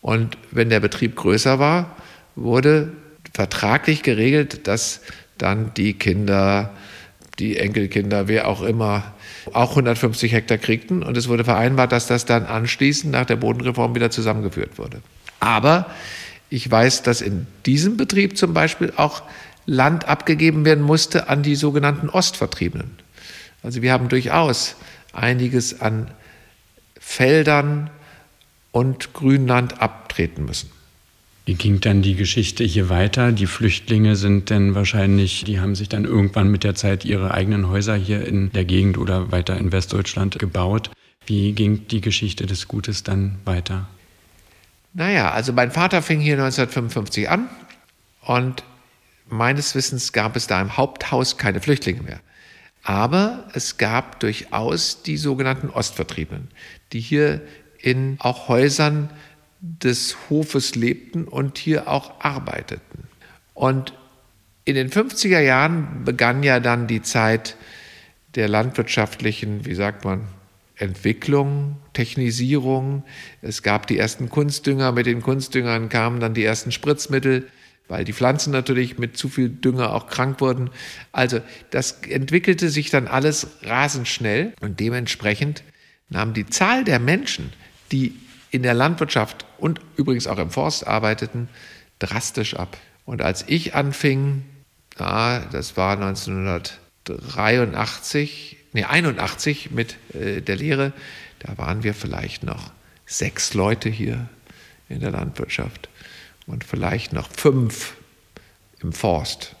[0.00, 1.96] Und wenn der Betrieb größer war,
[2.36, 2.92] wurde
[3.34, 5.02] vertraglich geregelt, dass
[5.42, 6.70] dann die Kinder,
[7.38, 9.14] die Enkelkinder, wer auch immer,
[9.52, 11.02] auch 150 Hektar kriegten.
[11.02, 15.00] Und es wurde vereinbart, dass das dann anschließend nach der Bodenreform wieder zusammengeführt wurde.
[15.40, 15.86] Aber
[16.50, 19.22] ich weiß, dass in diesem Betrieb zum Beispiel auch
[19.66, 22.90] Land abgegeben werden musste an die sogenannten Ostvertriebenen.
[23.62, 24.76] Also wir haben durchaus
[25.12, 26.10] einiges an
[26.98, 27.90] Feldern
[28.72, 30.70] und Grünland abtreten müssen.
[31.46, 33.32] Wie ging dann die Geschichte hier weiter?
[33.32, 37.68] Die Flüchtlinge sind dann wahrscheinlich, die haben sich dann irgendwann mit der Zeit ihre eigenen
[37.68, 40.90] Häuser hier in der Gegend oder weiter in Westdeutschland gebaut.
[41.26, 43.88] Wie ging die Geschichte des Gutes dann weiter?
[44.92, 47.48] Naja, also mein Vater fing hier 1955 an
[48.22, 48.64] und
[49.28, 52.20] meines Wissens gab es da im Haupthaus keine Flüchtlinge mehr.
[52.82, 56.48] Aber es gab durchaus die sogenannten Ostvertriebenen,
[56.92, 57.42] die hier
[57.78, 59.10] in auch Häusern
[59.60, 63.08] des Hofes lebten und hier auch arbeiteten.
[63.54, 63.92] Und
[64.64, 67.56] in den 50er Jahren begann ja dann die Zeit
[68.34, 70.28] der landwirtschaftlichen, wie sagt man,
[70.76, 73.04] Entwicklung, Technisierung.
[73.42, 77.48] Es gab die ersten Kunstdünger, mit den Kunstdüngern kamen dann die ersten Spritzmittel.
[77.88, 80.70] weil die Pflanzen natürlich mit zu viel Dünger auch krank wurden.
[81.10, 85.64] Also das entwickelte sich dann alles rasend schnell und dementsprechend
[86.08, 87.52] nahm die Zahl der Menschen,
[87.90, 88.14] die
[88.50, 91.48] in der Landwirtschaft und übrigens auch im Forst arbeiteten,
[91.98, 92.76] drastisch ab.
[93.04, 94.44] Und als ich anfing,
[94.98, 100.94] ja, das war 1983, nee, 81 mit äh, der Lehre,
[101.38, 102.70] da waren wir vielleicht noch
[103.06, 104.28] sechs Leute hier
[104.88, 105.88] in der Landwirtschaft
[106.46, 107.94] und vielleicht noch fünf
[108.82, 109.56] im Forst.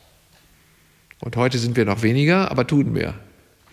[1.20, 3.14] Und heute sind wir noch weniger, aber tun mehr.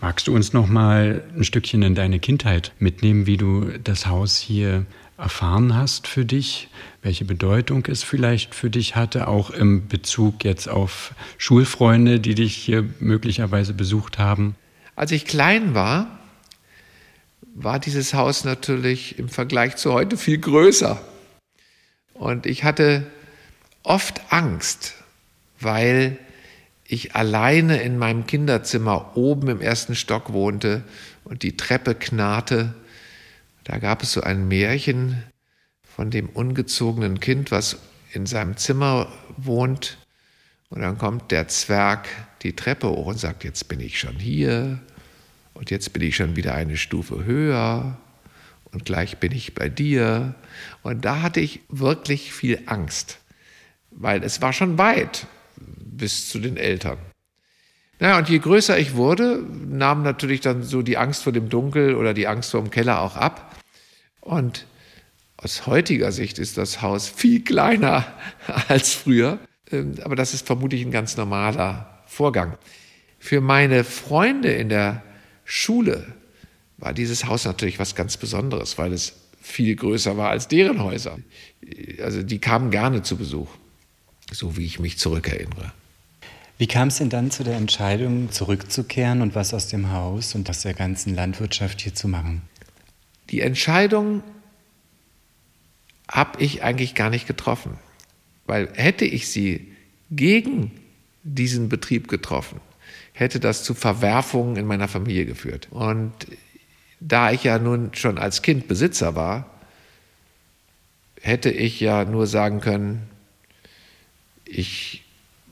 [0.00, 4.38] Magst du uns noch mal ein Stückchen in deine Kindheit mitnehmen, wie du das Haus
[4.38, 4.86] hier
[5.18, 6.68] erfahren hast für dich,
[7.02, 12.54] welche Bedeutung es vielleicht für dich hatte, auch im Bezug jetzt auf Schulfreunde, die dich
[12.54, 14.54] hier möglicherweise besucht haben?
[14.94, 16.18] Als ich klein war,
[17.54, 21.00] war dieses Haus natürlich im Vergleich zu heute viel größer.
[22.14, 23.04] Und ich hatte
[23.82, 24.94] oft Angst,
[25.58, 26.16] weil
[26.84, 30.84] ich alleine in meinem Kinderzimmer oben im ersten Stock wohnte
[31.24, 32.74] und die Treppe knarrte
[33.68, 35.22] da gab es so ein Märchen
[35.82, 37.78] von dem ungezogenen Kind, was
[38.12, 39.98] in seinem Zimmer wohnt.
[40.70, 42.08] Und dann kommt der Zwerg
[42.42, 44.80] die Treppe hoch und sagt, jetzt bin ich schon hier
[45.52, 47.98] und jetzt bin ich schon wieder eine Stufe höher
[48.72, 50.34] und gleich bin ich bei dir.
[50.82, 53.18] Und da hatte ich wirklich viel Angst,
[53.90, 55.26] weil es war schon weit
[55.56, 56.98] bis zu den Eltern.
[57.98, 61.96] Naja, und je größer ich wurde, nahm natürlich dann so die Angst vor dem Dunkel
[61.96, 63.57] oder die Angst vor dem Keller auch ab.
[64.28, 64.66] Und
[65.38, 68.06] aus heutiger Sicht ist das Haus viel kleiner
[68.68, 69.38] als früher,
[69.72, 72.58] ähm, aber das ist vermutlich ein ganz normaler Vorgang.
[73.18, 75.02] Für meine Freunde in der
[75.46, 76.12] Schule
[76.76, 81.18] war dieses Haus natürlich was ganz Besonderes, weil es viel größer war als deren Häuser.
[82.02, 83.48] Also die kamen gerne zu Besuch,
[84.30, 85.72] so wie ich mich zurückerinnere.
[86.58, 90.50] Wie kam es denn dann zu der Entscheidung, zurückzukehren und was aus dem Haus und
[90.50, 92.42] aus der ganzen Landwirtschaft hier zu machen?
[93.30, 94.22] Die Entscheidung
[96.10, 97.78] habe ich eigentlich gar nicht getroffen,
[98.46, 99.72] weil hätte ich sie
[100.10, 100.72] gegen
[101.22, 102.60] diesen Betrieb getroffen,
[103.12, 105.68] hätte das zu Verwerfungen in meiner Familie geführt.
[105.70, 106.12] Und
[107.00, 109.50] da ich ja nun schon als Kind Besitzer war,
[111.20, 113.08] hätte ich ja nur sagen können,
[114.44, 115.04] ich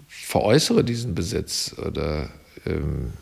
[0.09, 2.31] veräußere diesen Besitz oder
[2.65, 3.13] ähm,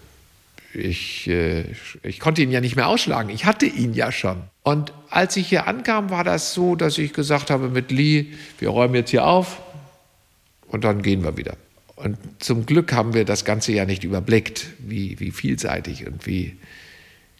[0.74, 1.64] ich, äh,
[2.02, 3.30] ich konnte ihn ja nicht mehr ausschlagen.
[3.30, 4.42] Ich hatte ihn ja schon.
[4.62, 8.26] Und als ich hier ankam, war das so, dass ich gesagt habe mit Lee,
[8.58, 9.60] wir räumen jetzt hier auf
[10.68, 11.56] und dann gehen wir wieder.
[11.96, 16.56] Und zum Glück haben wir das Ganze ja nicht überblickt, wie, wie vielseitig und wie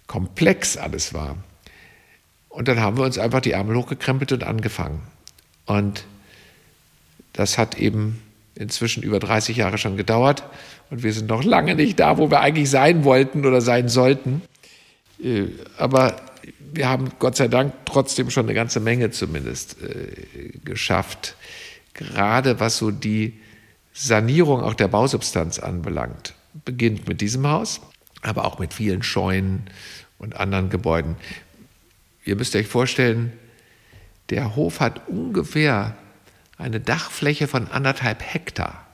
[0.07, 1.37] komplex alles war.
[2.49, 5.03] Und dann haben wir uns einfach die Ärmel hochgekrempelt und angefangen.
[5.67, 6.05] Und
[7.33, 8.23] das hat eben
[8.55, 10.45] inzwischen über 30 Jahre schon gedauert
[10.91, 14.43] und wir sind noch lange nicht da, wo wir eigentlich sein wollten oder sein sollten.
[15.23, 16.17] Äh, aber
[16.73, 21.37] wir haben Gott sei Dank trotzdem schon eine ganze Menge zumindest äh, geschafft,
[21.95, 23.35] gerade was so die
[23.93, 26.35] Sanierung auch der Bausubstanz anbelangt.
[26.65, 27.81] Beginnt mit diesem Haus,
[28.23, 29.65] aber auch mit vielen Scheunen
[30.19, 31.17] und anderen Gebäuden.
[32.25, 33.33] Ihr müsst euch vorstellen,
[34.31, 35.97] der Hof hat ungefähr
[36.59, 38.87] eine Dachfläche von anderthalb Hektar.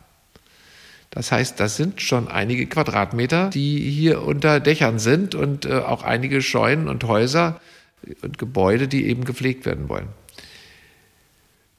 [1.10, 6.02] Das heißt, das sind schon einige Quadratmeter, die hier unter Dächern sind und äh, auch
[6.04, 7.60] einige Scheunen und Häuser
[8.22, 10.08] und Gebäude, die eben gepflegt werden wollen.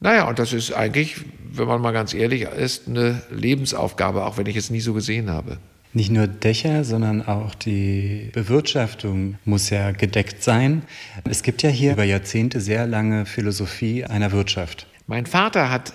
[0.02, 1.17] Naja, und das ist eigentlich,
[1.52, 5.30] wenn man mal ganz ehrlich ist, eine Lebensaufgabe, auch wenn ich es nie so gesehen
[5.30, 5.60] habe.
[5.94, 10.84] Nicht nur Dächer, sondern auch die Bewirtschaftung muss ja gedeckt sein.
[11.30, 14.88] Es gibt ja hier über Jahrzehnte sehr lange Philosophie einer Wirtschaft.
[15.12, 15.91] Mein Vater hat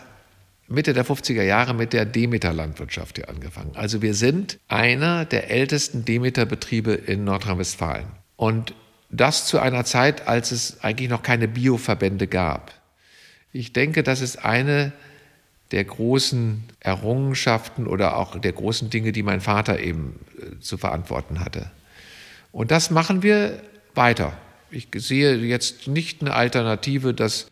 [0.68, 3.70] Mitte der 50er Jahre mit der Demeter-Landwirtschaft hier angefangen.
[3.72, 8.08] Also wir sind einer der ältesten Demeter-Betriebe in Nordrhein-Westfalen.
[8.36, 8.74] Und
[9.08, 12.74] das zu einer Zeit, als es eigentlich noch keine Bioverbände gab.
[13.54, 14.92] Ich denke, das ist eine
[15.70, 21.40] der großen Errungenschaften oder auch der großen Dinge, die mein Vater eben äh, zu verantworten
[21.40, 21.70] hatte.
[22.52, 23.62] Und das machen wir
[23.94, 24.36] weiter.
[24.70, 27.46] Ich sehe jetzt nicht eine Alternative, dass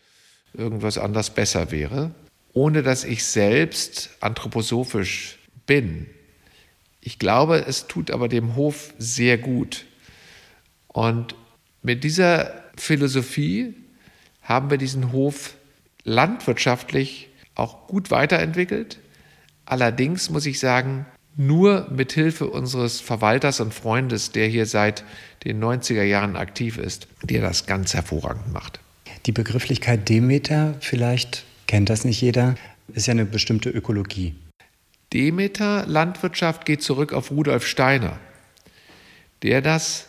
[0.57, 2.11] irgendwas anders besser wäre,
[2.53, 6.07] ohne dass ich selbst anthroposophisch bin.
[7.01, 9.85] Ich glaube, es tut aber dem Hof sehr gut.
[10.87, 11.35] Und
[11.83, 13.75] mit dieser Philosophie
[14.41, 15.55] haben wir diesen Hof
[16.03, 18.99] landwirtschaftlich auch gut weiterentwickelt.
[19.65, 25.03] Allerdings muss ich sagen, nur mit Hilfe unseres Verwalters und Freundes, der hier seit
[25.43, 28.79] den 90er Jahren aktiv ist, der das ganz hervorragend macht.
[29.25, 32.55] Die Begrifflichkeit Demeter, vielleicht kennt das nicht jeder.
[32.93, 34.35] Ist ja eine bestimmte Ökologie.
[35.13, 38.19] Demeter Landwirtschaft geht zurück auf Rudolf Steiner,
[39.41, 40.07] der das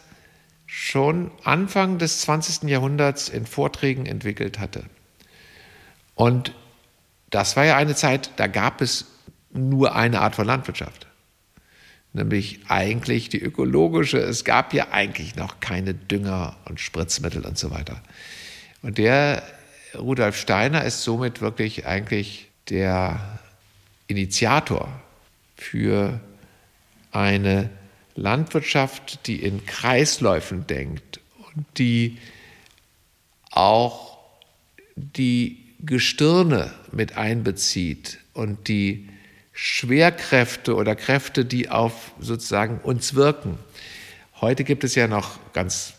[0.66, 2.68] schon Anfang des 20.
[2.68, 4.84] Jahrhunderts in Vorträgen entwickelt hatte.
[6.14, 6.52] Und
[7.30, 9.06] das war ja eine Zeit, da gab es
[9.50, 11.06] nur eine Art von Landwirtschaft,
[12.12, 14.18] nämlich eigentlich die ökologische.
[14.18, 18.02] Es gab ja eigentlich noch keine Dünger und Spritzmittel und so weiter.
[18.86, 19.42] Und der
[19.96, 23.40] Rudolf Steiner ist somit wirklich eigentlich der
[24.06, 24.88] Initiator
[25.56, 26.20] für
[27.10, 27.68] eine
[28.14, 31.18] Landwirtschaft, die in Kreisläufen denkt
[31.48, 32.18] und die
[33.50, 34.18] auch
[34.94, 39.08] die Gestirne mit einbezieht und die
[39.52, 43.58] Schwerkräfte oder Kräfte, die auf sozusagen uns wirken.
[44.40, 45.94] Heute gibt es ja noch ganz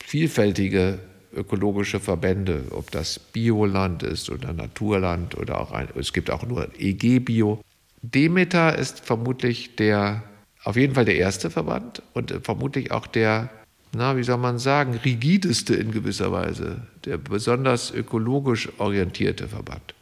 [0.00, 0.98] vielfältige
[1.34, 6.68] ökologische Verbände, ob das Bioland ist oder Naturland oder auch ein, es gibt auch nur
[6.78, 7.60] EG Bio.
[8.02, 10.22] Demeter ist vermutlich der,
[10.64, 13.50] auf jeden Fall der erste Verband und vermutlich auch der,
[13.92, 19.94] na, wie soll man sagen, rigideste in gewisser Weise, der besonders ökologisch orientierte Verband.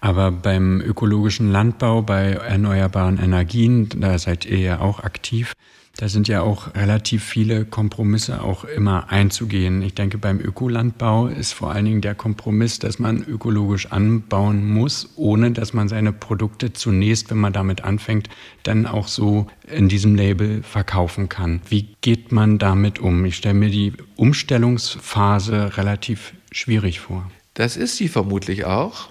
[0.00, 5.52] Aber beim ökologischen Landbau, bei erneuerbaren Energien, da seid ihr ja auch aktiv.
[6.00, 9.82] Da sind ja auch relativ viele Kompromisse auch immer einzugehen.
[9.82, 15.10] Ich denke, beim Ökolandbau ist vor allen Dingen der Kompromiss, dass man ökologisch anbauen muss,
[15.16, 18.30] ohne dass man seine Produkte zunächst, wenn man damit anfängt,
[18.62, 21.60] dann auch so in diesem Label verkaufen kann.
[21.68, 23.26] Wie geht man damit um?
[23.26, 27.30] Ich stelle mir die Umstellungsphase relativ schwierig vor.
[27.52, 29.10] Das ist sie vermutlich auch.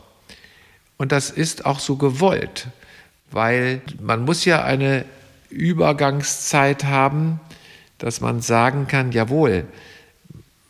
[0.98, 2.70] Und das ist auch so gewollt,
[3.30, 5.06] weil man muss ja eine
[5.50, 7.40] Übergangszeit haben,
[7.98, 9.66] dass man sagen kann, jawohl,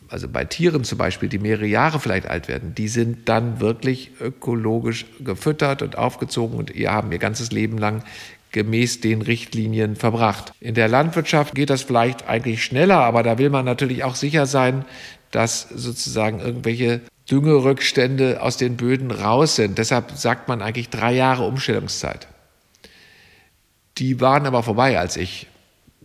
[0.08, 4.10] also bei Tieren zum Beispiel, die mehrere Jahre vielleicht alt werden, die sind dann wirklich
[4.20, 8.02] ökologisch gefüttert und aufgezogen und ihr haben ihr ganzes Leben lang
[8.52, 10.52] gemäß den Richtlinien verbracht.
[10.60, 14.46] In der Landwirtschaft geht das vielleicht eigentlich schneller, aber da will man natürlich auch sicher
[14.46, 14.84] sein,
[15.30, 19.78] dass sozusagen irgendwelche Düngerückstände aus den Böden raus sind.
[19.78, 22.26] Deshalb sagt man eigentlich drei Jahre Umstellungszeit.
[24.00, 25.46] Die waren aber vorbei, als ich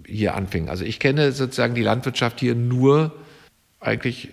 [0.05, 0.69] hier anfing.
[0.69, 3.15] Also ich kenne sozusagen die Landwirtschaft hier nur
[3.79, 4.29] eigentlich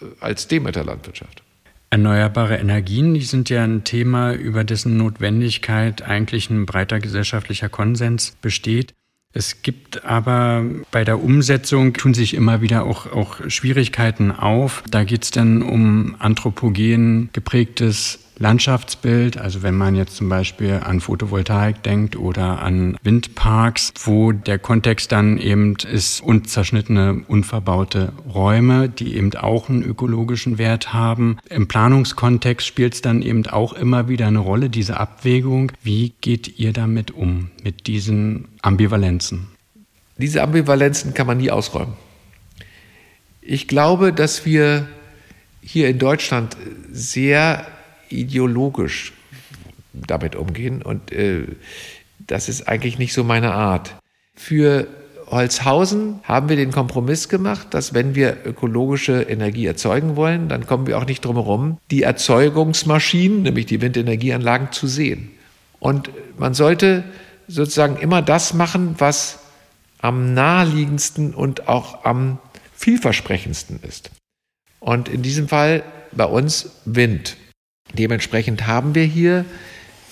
[0.00, 1.42] äh, als Demeter-Landwirtschaft.
[1.88, 8.36] Erneuerbare Energien, die sind ja ein Thema, über dessen Notwendigkeit eigentlich ein breiter gesellschaftlicher Konsens
[8.42, 8.92] besteht.
[9.32, 14.82] Es gibt aber bei der Umsetzung tun sich immer wieder auch, auch Schwierigkeiten auf.
[14.90, 21.00] Da geht es dann um anthropogen geprägtes Landschaftsbild, also wenn man jetzt zum Beispiel an
[21.00, 29.16] Photovoltaik denkt oder an Windparks, wo der Kontext dann eben ist unzerschnittene, unverbaute Räume, die
[29.16, 31.38] eben auch einen ökologischen Wert haben.
[31.48, 35.72] Im Planungskontext spielt es dann eben auch immer wieder eine Rolle, diese Abwägung.
[35.82, 39.48] Wie geht ihr damit um, mit diesen Ambivalenzen?
[40.18, 41.94] Diese Ambivalenzen kann man nie ausräumen.
[43.40, 44.88] Ich glaube, dass wir
[45.62, 46.56] hier in Deutschland
[46.90, 47.66] sehr
[48.08, 49.12] ideologisch
[49.92, 51.46] damit umgehen und äh,
[52.18, 53.94] das ist eigentlich nicht so meine Art.
[54.34, 54.86] Für
[55.28, 60.86] Holzhausen haben wir den Kompromiss gemacht, dass wenn wir ökologische Energie erzeugen wollen, dann kommen
[60.86, 65.30] wir auch nicht drum herum, die Erzeugungsmaschinen, nämlich die Windenergieanlagen, zu sehen.
[65.80, 67.04] Und man sollte
[67.48, 69.40] sozusagen immer das machen, was
[69.98, 72.38] am naheliegendsten und auch am
[72.74, 74.10] vielversprechendsten ist.
[74.78, 77.36] Und in diesem Fall bei uns Wind.
[77.92, 79.44] Dementsprechend haben wir hier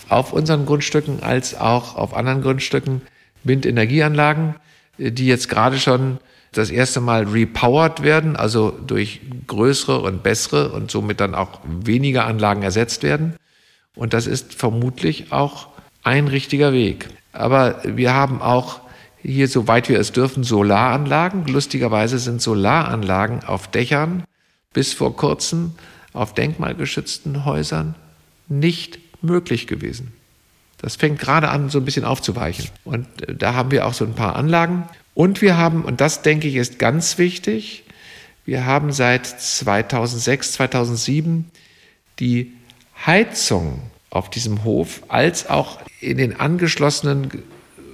[0.08, 3.02] auf unseren Grundstücken als auch auf anderen Grundstücken
[3.42, 4.54] Windenergieanlagen,
[4.98, 6.18] die jetzt gerade schon
[6.52, 12.26] das erste Mal repowered werden, also durch größere und bessere und somit dann auch weniger
[12.26, 13.34] Anlagen ersetzt werden.
[13.94, 15.68] Und das ist vermutlich auch
[16.02, 17.08] ein richtiger Weg.
[17.32, 18.80] Aber wir haben auch
[19.20, 21.46] hier, soweit wir es dürfen, Solaranlagen.
[21.46, 24.24] Lustigerweise sind Solaranlagen auf Dächern
[24.72, 25.72] bis vor kurzem
[26.14, 27.94] auf denkmalgeschützten Häusern
[28.48, 30.12] nicht möglich gewesen.
[30.78, 32.70] Das fängt gerade an, so ein bisschen aufzuweichen.
[32.84, 34.84] Und äh, da haben wir auch so ein paar Anlagen.
[35.14, 37.84] Und wir haben, und das denke ich ist ganz wichtig,
[38.44, 41.50] wir haben seit 2006, 2007
[42.20, 42.52] die
[43.06, 47.42] Heizung auf diesem Hof als auch in den angeschlossenen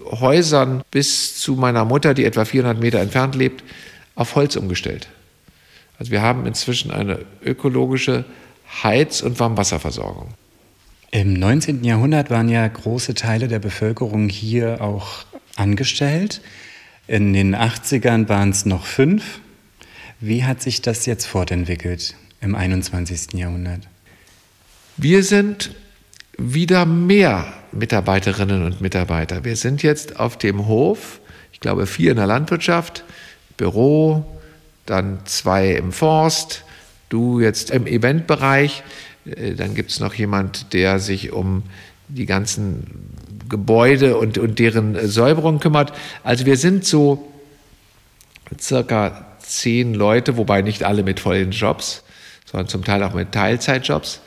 [0.05, 3.63] Häusern bis zu meiner Mutter, die etwa 400 Meter entfernt lebt,
[4.17, 5.09] auf Holz umgestellt.
[6.01, 8.25] Also wir haben inzwischen eine ökologische
[8.83, 10.29] Heiz- und Warmwasserversorgung.
[11.11, 11.85] Im 19.
[11.85, 16.41] Jahrhundert waren ja große Teile der Bevölkerung hier auch angestellt.
[17.07, 19.41] In den 80ern waren es noch fünf.
[20.21, 23.35] Wie hat sich das jetzt fortentwickelt im 21.
[23.35, 23.87] Jahrhundert?
[24.97, 25.74] Wir sind
[26.39, 29.45] wieder mehr Mitarbeiterinnen und Mitarbeiter.
[29.45, 31.20] Wir sind jetzt auf dem Hof,
[31.53, 33.05] ich glaube vier in der Landwirtschaft,
[33.59, 34.39] Büro,
[34.91, 36.64] dann zwei im Forst,
[37.09, 38.82] du jetzt im Eventbereich.
[39.24, 41.62] Äh, dann gibt es noch jemand, der sich um
[42.09, 43.14] die ganzen
[43.49, 45.93] Gebäude und, und deren Säuberung kümmert.
[46.24, 47.32] Also wir sind so
[48.59, 52.03] circa zehn Leute, wobei nicht alle mit vollen Jobs,
[52.45, 54.20] sondern zum Teil auch mit Teilzeitjobs.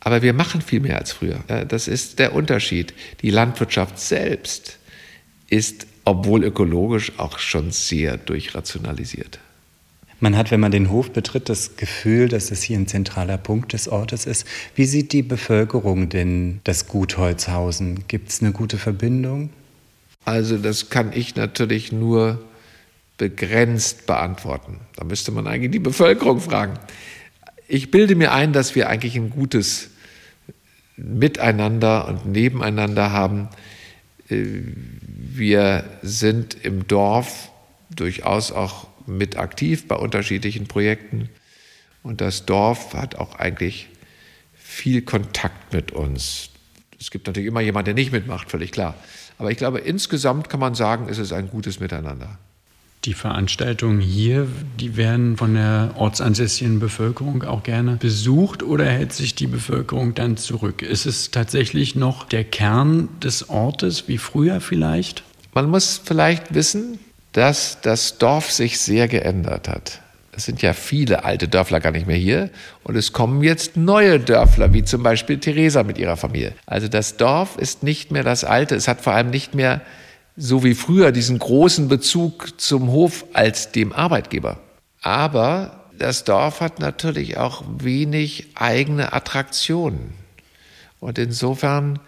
[0.00, 1.38] Aber wir machen viel mehr als früher.
[1.68, 2.92] Das ist der Unterschied.
[3.20, 4.78] Die Landwirtschaft selbst
[5.48, 9.38] ist, obwohl ökologisch, auch schon sehr durchrationalisiert.
[10.20, 13.72] Man hat, wenn man den Hof betritt, das Gefühl, dass es hier ein zentraler Punkt
[13.72, 14.46] des Ortes ist.
[14.76, 18.04] Wie sieht die Bevölkerung denn das Gut Holzhausen?
[18.06, 19.50] Gibt es eine gute Verbindung?
[20.24, 22.40] Also das kann ich natürlich nur
[23.18, 24.78] begrenzt beantworten.
[24.94, 26.74] Da müsste man eigentlich die Bevölkerung fragen.
[27.66, 29.90] Ich bilde mir ein, dass wir eigentlich ein gutes
[30.96, 33.48] Miteinander und Nebeneinander haben.
[34.32, 34.62] Äh,
[35.34, 37.50] wir sind im Dorf
[37.94, 41.28] durchaus auch mit aktiv bei unterschiedlichen Projekten.
[42.02, 43.88] Und das Dorf hat auch eigentlich
[44.54, 46.50] viel Kontakt mit uns.
[46.98, 48.94] Es gibt natürlich immer jemanden, der nicht mitmacht, völlig klar.
[49.38, 52.38] Aber ich glaube, insgesamt kann man sagen, ist es ein gutes Miteinander.
[53.04, 54.46] Die Veranstaltungen hier,
[54.78, 60.36] die werden von der ortsansässigen Bevölkerung auch gerne besucht oder hält sich die Bevölkerung dann
[60.36, 60.82] zurück?
[60.82, 65.24] Ist es tatsächlich noch der Kern des Ortes wie früher vielleicht?
[65.52, 67.00] Man muss vielleicht wissen,
[67.32, 70.00] dass das Dorf sich sehr geändert hat.
[70.30, 72.50] Es sind ja viele alte Dörfler gar nicht mehr hier
[72.84, 76.54] und es kommen jetzt neue Dörfler, wie zum Beispiel Theresa mit ihrer Familie.
[76.66, 79.80] Also das Dorf ist nicht mehr das alte, es hat vor allem nicht mehr
[80.36, 84.58] so wie früher diesen großen Bezug zum Hof als dem Arbeitgeber.
[85.02, 90.14] Aber das Dorf hat natürlich auch wenig eigene Attraktionen.
[91.00, 91.98] Und insofern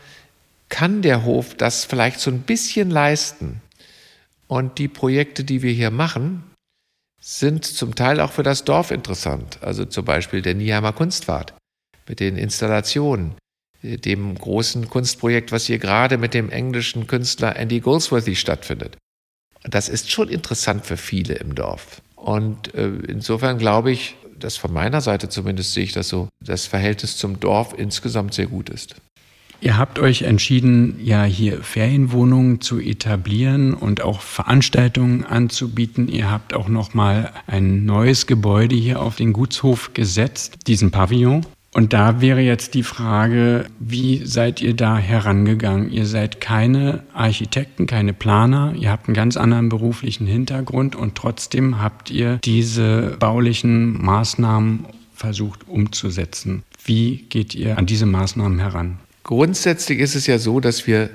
[0.69, 3.61] kann der Hof das vielleicht so ein bisschen leisten.
[4.47, 6.45] Und die Projekte, die wir hier machen,
[7.21, 9.59] sind zum Teil auch für das Dorf interessant.
[9.63, 11.55] Also zum Beispiel der Nieheimer Kunstfahrt
[12.07, 13.35] mit den Installationen,
[13.85, 18.97] dem großen Kunstprojekt, was hier gerade mit dem englischen Künstler Andy Goldsworthy stattfindet.
[19.63, 22.01] Das ist schon interessant für viele im Dorf.
[22.17, 26.67] Und äh, insofern glaube ich, dass von meiner Seite zumindest sehe ich das so, das
[26.67, 28.97] Verhältnis zum Dorf insgesamt sehr gut ist.
[29.61, 36.09] Ihr habt euch entschieden, ja hier Ferienwohnungen zu etablieren und auch Veranstaltungen anzubieten.
[36.09, 41.47] Ihr habt auch noch mal ein neues Gebäude hier auf den Gutshof gesetzt, diesen Pavillon.
[41.75, 45.91] Und da wäre jetzt die Frage, wie seid ihr da herangegangen?
[45.91, 51.83] Ihr seid keine Architekten, keine Planer, ihr habt einen ganz anderen beruflichen Hintergrund und trotzdem
[51.83, 56.63] habt ihr diese baulichen Maßnahmen versucht umzusetzen.
[56.85, 59.01] Wie geht ihr an diese Maßnahmen heran?
[59.25, 61.11] Grundsätzlich ist es ja so, dass wir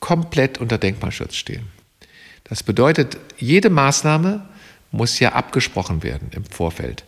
[0.00, 1.64] komplett unter Denkmalschutz stehen.
[2.44, 4.42] Das bedeutet, jede Maßnahme
[4.90, 7.04] muss ja abgesprochen werden im Vorfeld.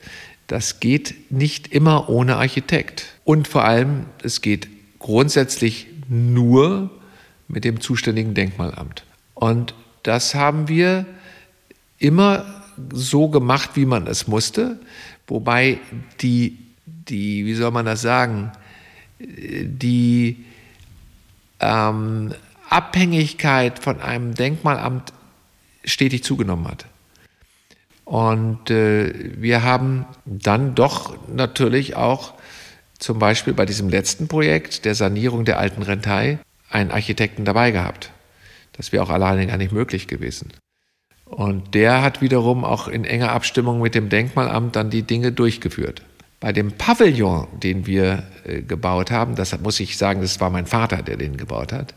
[0.49, 3.14] Das geht nicht immer ohne Architekt.
[3.24, 4.68] Und vor allem, es geht
[4.99, 6.90] grundsätzlich nur
[7.49, 9.05] mit dem zuständigen Denkmalamt.
[9.34, 11.07] Und das haben wir
[11.99, 14.80] immer so gemacht, wie man es musste,
[15.26, 15.78] wobei
[16.20, 18.53] die, die wie soll man das sagen,
[19.18, 20.44] die
[21.61, 22.32] ähm,
[22.70, 25.12] Abhängigkeit von einem Denkmalamt
[25.84, 26.86] stetig zugenommen hat.
[28.09, 32.32] Und äh, wir haben dann doch natürlich auch
[32.98, 36.38] zum Beispiel bei diesem letzten Projekt der Sanierung der alten Rentei
[36.70, 38.11] einen Architekten dabei gehabt.
[38.72, 40.54] Das wäre auch alleine gar nicht möglich gewesen.
[41.26, 46.00] Und der hat wiederum auch in enger Abstimmung mit dem Denkmalamt dann die Dinge durchgeführt.
[46.40, 50.64] Bei dem Pavillon, den wir äh, gebaut haben, das muss ich sagen, das war mein
[50.64, 51.94] Vater, der den gebaut hat.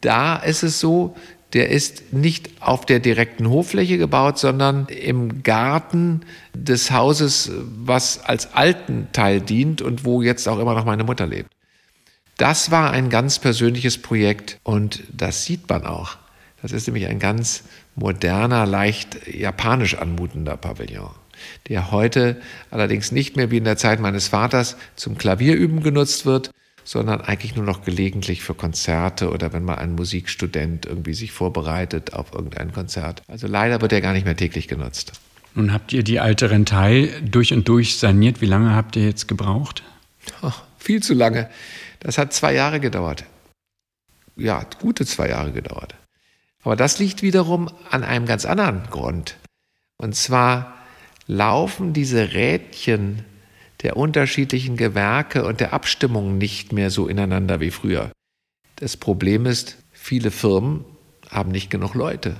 [0.00, 1.16] Da ist es so,
[1.54, 8.54] der ist nicht auf der direkten Hoffläche gebaut, sondern im Garten des Hauses, was als
[8.54, 11.48] alten Teil dient und wo jetzt auch immer noch meine Mutter lebt.
[12.36, 16.16] Das war ein ganz persönliches Projekt und das sieht man auch.
[16.60, 17.62] Das ist nämlich ein ganz
[17.94, 21.10] moderner, leicht japanisch anmutender Pavillon
[21.68, 22.40] der heute
[22.70, 26.50] allerdings nicht mehr wie in der Zeit meines Vaters zum Klavierüben genutzt wird,
[26.84, 32.12] sondern eigentlich nur noch gelegentlich für Konzerte oder wenn mal ein Musikstudent irgendwie sich vorbereitet
[32.12, 33.22] auf irgendein Konzert.
[33.26, 35.12] Also leider wird er gar nicht mehr täglich genutzt.
[35.54, 38.40] Nun habt ihr die alte Rentei durch und durch saniert.
[38.40, 39.82] Wie lange habt ihr jetzt gebraucht?
[40.42, 41.48] Oh, viel zu lange.
[42.00, 43.24] Das hat zwei Jahre gedauert.
[44.36, 45.94] Ja, gute zwei Jahre gedauert.
[46.62, 49.36] Aber das liegt wiederum an einem ganz anderen Grund.
[49.96, 50.74] Und zwar
[51.26, 53.24] laufen diese Rädchen
[53.84, 58.10] der unterschiedlichen Gewerke und der Abstimmung nicht mehr so ineinander wie früher.
[58.76, 60.84] Das Problem ist, viele Firmen
[61.30, 62.36] haben nicht genug Leute,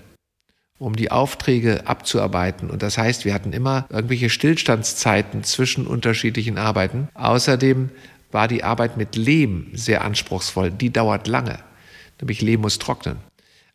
[0.78, 2.70] um die Aufträge abzuarbeiten.
[2.70, 7.08] Und das heißt, wir hatten immer irgendwelche Stillstandszeiten zwischen unterschiedlichen Arbeiten.
[7.14, 7.90] Außerdem
[8.32, 10.70] war die Arbeit mit Lehm sehr anspruchsvoll.
[10.70, 11.60] Die dauert lange.
[12.20, 13.18] Nämlich Lehm muss trocknen.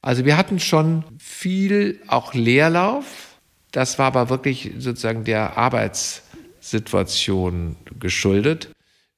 [0.02, 3.38] Also wir hatten schon viel auch Leerlauf.
[3.72, 5.58] Das war aber wirklich sozusagen der
[6.60, 8.70] Arbeitssituation geschuldet.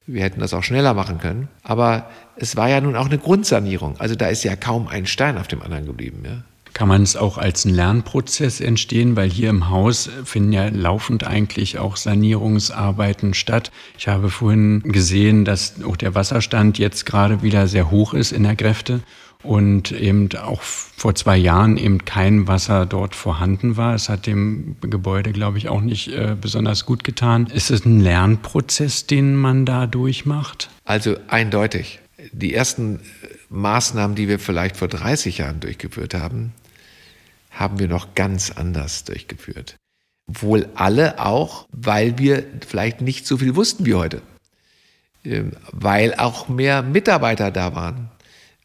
[0.06, 1.48] Wir hätten das auch schneller machen können.
[1.62, 3.96] Aber es war ja nun auch eine Grundsanierung.
[3.98, 6.22] Also da ist ja kaum ein Stein auf dem anderen geblieben.
[6.24, 6.42] Ja.
[6.72, 11.24] Kann man es auch als ein Lernprozess entstehen, weil hier im Haus finden ja laufend
[11.24, 13.70] eigentlich auch Sanierungsarbeiten statt.
[13.98, 18.44] Ich habe vorhin gesehen, dass auch der Wasserstand jetzt gerade wieder sehr hoch ist in
[18.44, 19.00] der Gräfte
[19.42, 23.94] und eben auch vor zwei Jahren eben kein Wasser dort vorhanden war.
[23.94, 27.46] Es hat dem Gebäude, glaube ich, auch nicht äh, besonders gut getan.
[27.46, 30.70] Ist es ein Lernprozess, den man da durchmacht?
[30.84, 31.98] Also eindeutig.
[32.32, 33.00] Die ersten
[33.50, 36.52] Maßnahmen, die wir vielleicht vor 30 Jahren durchgeführt haben,
[37.50, 39.76] haben wir noch ganz anders durchgeführt.
[40.26, 44.22] Wohl alle auch, weil wir vielleicht nicht so viel wussten wie heute.
[45.24, 48.10] Ähm, weil auch mehr Mitarbeiter da waren.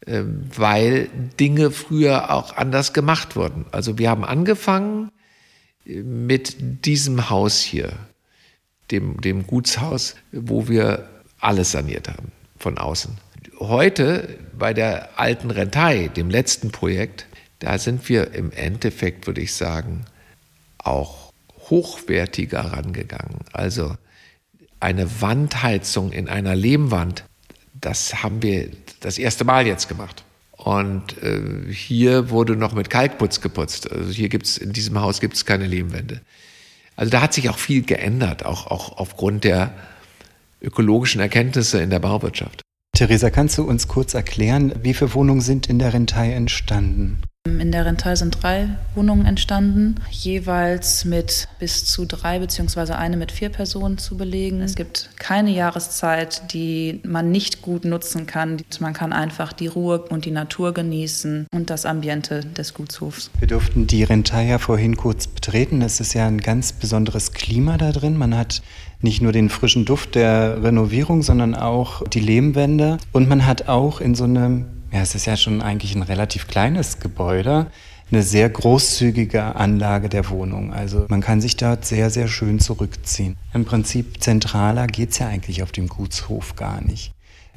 [0.08, 3.66] Ähm, weil Dinge früher auch anders gemacht wurden.
[3.72, 5.10] Also wir haben angefangen
[5.84, 7.92] äh, mit diesem Haus hier,
[8.90, 13.18] dem, dem Gutshaus, wo wir alles saniert haben von außen.
[13.58, 17.26] Heute bei der alten Rentei, dem letzten Projekt,
[17.58, 20.06] da sind wir im Endeffekt, würde ich sagen,
[20.78, 21.34] auch
[21.68, 23.40] hochwertiger rangegangen.
[23.52, 23.94] Also
[24.80, 27.24] eine Wandheizung in einer Lehmwand,
[27.74, 30.24] das haben wir das erste Mal jetzt gemacht.
[30.52, 33.90] Und äh, hier wurde noch mit Kalkputz geputzt.
[33.90, 36.20] Also hier gibt's in diesem Haus gibt es keine Lehmwände.
[36.96, 39.72] Also da hat sich auch viel geändert, auch, auch aufgrund der
[40.60, 42.62] ökologischen Erkenntnisse in der Bauwirtschaft.
[42.96, 47.22] Theresa, kannst du uns kurz erklären, wie viele Wohnungen sind in der Rentei entstanden?
[47.60, 53.32] In der Rental sind drei Wohnungen entstanden, jeweils mit bis zu drei beziehungsweise eine mit
[53.32, 54.60] vier Personen zu belegen.
[54.60, 58.58] Es gibt keine Jahreszeit, die man nicht gut nutzen kann.
[58.80, 63.30] Man kann einfach die Ruhe und die Natur genießen und das Ambiente des Gutshofs.
[63.38, 65.82] Wir durften die Rental ja vorhin kurz betreten.
[65.82, 68.16] Es ist ja ein ganz besonderes Klima da drin.
[68.16, 68.62] Man hat
[69.00, 72.98] nicht nur den frischen Duft der Renovierung, sondern auch die Lehmwände.
[73.12, 74.66] Und man hat auch in so einem
[74.98, 77.68] ja, es ist ja schon eigentlich ein relativ kleines Gebäude,
[78.10, 80.72] eine sehr großzügige Anlage der Wohnung.
[80.72, 83.36] Also man kann sich dort sehr, sehr schön zurückziehen.
[83.54, 87.12] Im Prinzip zentraler geht es ja eigentlich auf dem Gutshof gar nicht.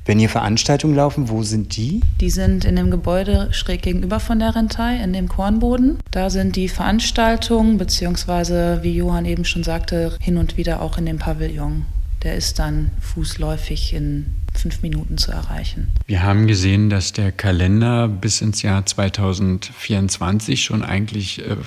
[0.05, 2.01] Wenn hier Veranstaltungen laufen, wo sind die?
[2.19, 5.97] Die sind in dem Gebäude schräg gegenüber von der Rentei, in dem Kornboden.
[6.11, 11.07] Da sind die Veranstaltungen, beziehungsweise, wie Johann eben schon sagte, hin und wieder auch in
[11.07, 11.85] dem Pavillon.
[12.23, 15.91] Der ist dann fußläufig in fünf Minuten zu erreichen.
[16.05, 21.57] Wir haben gesehen, dass der Kalender bis ins Jahr 2024 schon eigentlich äh,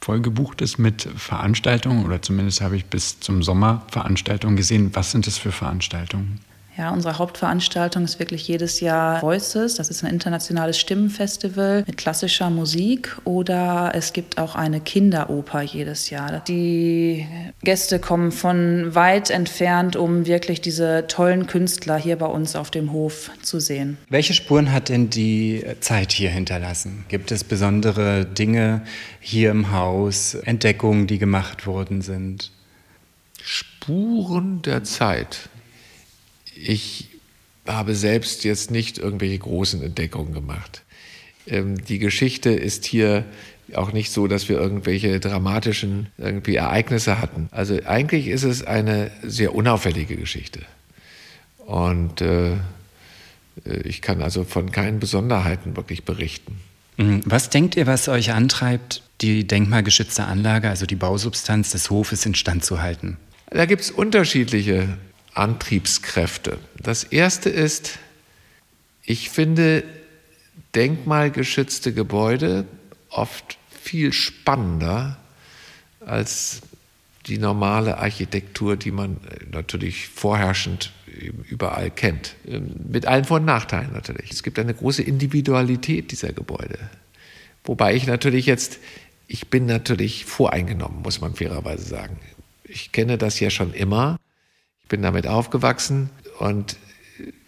[0.00, 4.90] voll gebucht ist mit Veranstaltungen oder zumindest habe ich bis zum Sommer Veranstaltungen gesehen.
[4.94, 6.40] Was sind das für Veranstaltungen?
[6.80, 9.74] Ja, unsere Hauptveranstaltung ist wirklich jedes Jahr Voices.
[9.74, 13.18] Das ist ein internationales Stimmenfestival mit klassischer Musik.
[13.24, 16.40] Oder es gibt auch eine Kinderoper jedes Jahr.
[16.48, 17.26] Die
[17.62, 22.92] Gäste kommen von weit entfernt, um wirklich diese tollen Künstler hier bei uns auf dem
[22.92, 23.98] Hof zu sehen.
[24.08, 27.04] Welche Spuren hat denn die Zeit hier hinterlassen?
[27.08, 28.80] Gibt es besondere Dinge
[29.20, 32.50] hier im Haus, Entdeckungen, die gemacht worden sind?
[33.42, 35.49] Spuren der Zeit.
[36.62, 37.08] Ich
[37.66, 40.82] habe selbst jetzt nicht irgendwelche großen Entdeckungen gemacht.
[41.46, 43.24] Ähm, die Geschichte ist hier
[43.74, 47.48] auch nicht so, dass wir irgendwelche dramatischen irgendwie Ereignisse hatten.
[47.52, 50.60] Also eigentlich ist es eine sehr unauffällige Geschichte.
[51.58, 52.56] Und äh,
[53.84, 56.58] ich kann also von keinen Besonderheiten wirklich berichten.
[56.96, 57.20] Mhm.
[57.24, 62.64] Was denkt ihr, was euch antreibt, die denkmalgeschützte Anlage, also die Bausubstanz des Hofes instand
[62.64, 63.18] zu halten?
[63.50, 64.96] Da gibt es unterschiedliche
[65.34, 66.58] Antriebskräfte.
[66.82, 67.98] Das erste ist,
[69.04, 69.84] ich finde
[70.74, 72.64] denkmalgeschützte Gebäude
[73.08, 75.18] oft viel spannender
[76.04, 76.60] als
[77.26, 79.16] die normale Architektur, die man
[79.50, 80.92] natürlich vorherrschend
[81.48, 82.34] überall kennt.
[82.44, 84.30] Mit allen Vor- und Nachteilen natürlich.
[84.30, 86.78] Es gibt eine große Individualität dieser Gebäude.
[87.64, 88.78] Wobei ich natürlich jetzt,
[89.26, 92.18] ich bin natürlich voreingenommen, muss man fairerweise sagen.
[92.64, 94.19] Ich kenne das ja schon immer
[94.90, 96.76] bin damit aufgewachsen und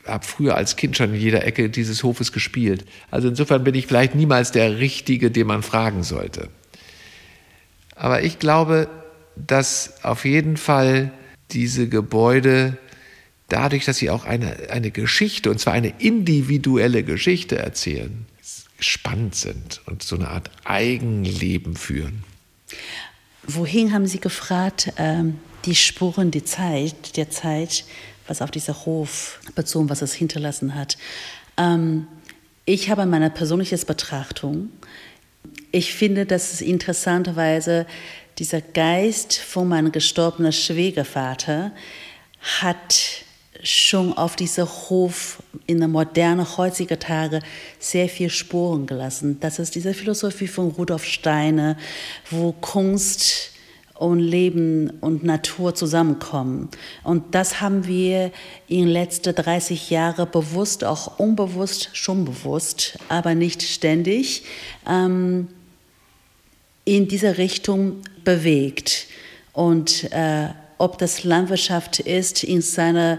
[0.07, 2.87] habe früher als Kind schon in jeder Ecke dieses Hofes gespielt.
[3.11, 6.49] Also insofern bin ich vielleicht niemals der Richtige, den man fragen sollte.
[7.95, 8.89] Aber ich glaube,
[9.37, 11.13] dass auf jeden Fall
[11.51, 12.79] diese Gebäude
[13.49, 18.27] dadurch, dass sie auch eine, eine Geschichte, und zwar eine individuelle Geschichte erzählen,
[18.79, 22.25] spannend sind und so eine Art Eigenleben führen.
[23.45, 27.85] Wohin haben Sie gefragt, ähm, die Spuren, die Zeit, der Zeit,
[28.27, 30.97] was auf dieser Hof bezogen, was es hinterlassen hat?
[31.57, 32.07] Ähm,
[32.65, 34.71] ich habe meine persönliche Betrachtung.
[35.73, 37.87] Ich finde, dass es interessanterweise
[38.39, 41.73] dieser Geist von meinem gestorbenen Schwiegervater
[42.41, 43.25] hat
[43.63, 47.41] schon auf diesem Hof in der modernen heutigen Tage
[47.79, 49.39] sehr viel Spuren gelassen.
[49.41, 51.77] Das ist diese Philosophie von Rudolf Steiner,
[52.31, 53.52] wo Kunst
[54.03, 56.69] und Leben und Natur zusammenkommen.
[57.05, 58.33] Und das haben wir
[58.67, 64.45] in den letzten 30 Jahren bewusst, auch unbewusst, schon bewusst, aber nicht ständig,
[64.89, 65.49] ähm,
[66.85, 69.07] in diese Richtung bewegt.
[69.53, 70.49] Und äh,
[70.79, 73.19] ob das Landwirtschaft ist, in seiner,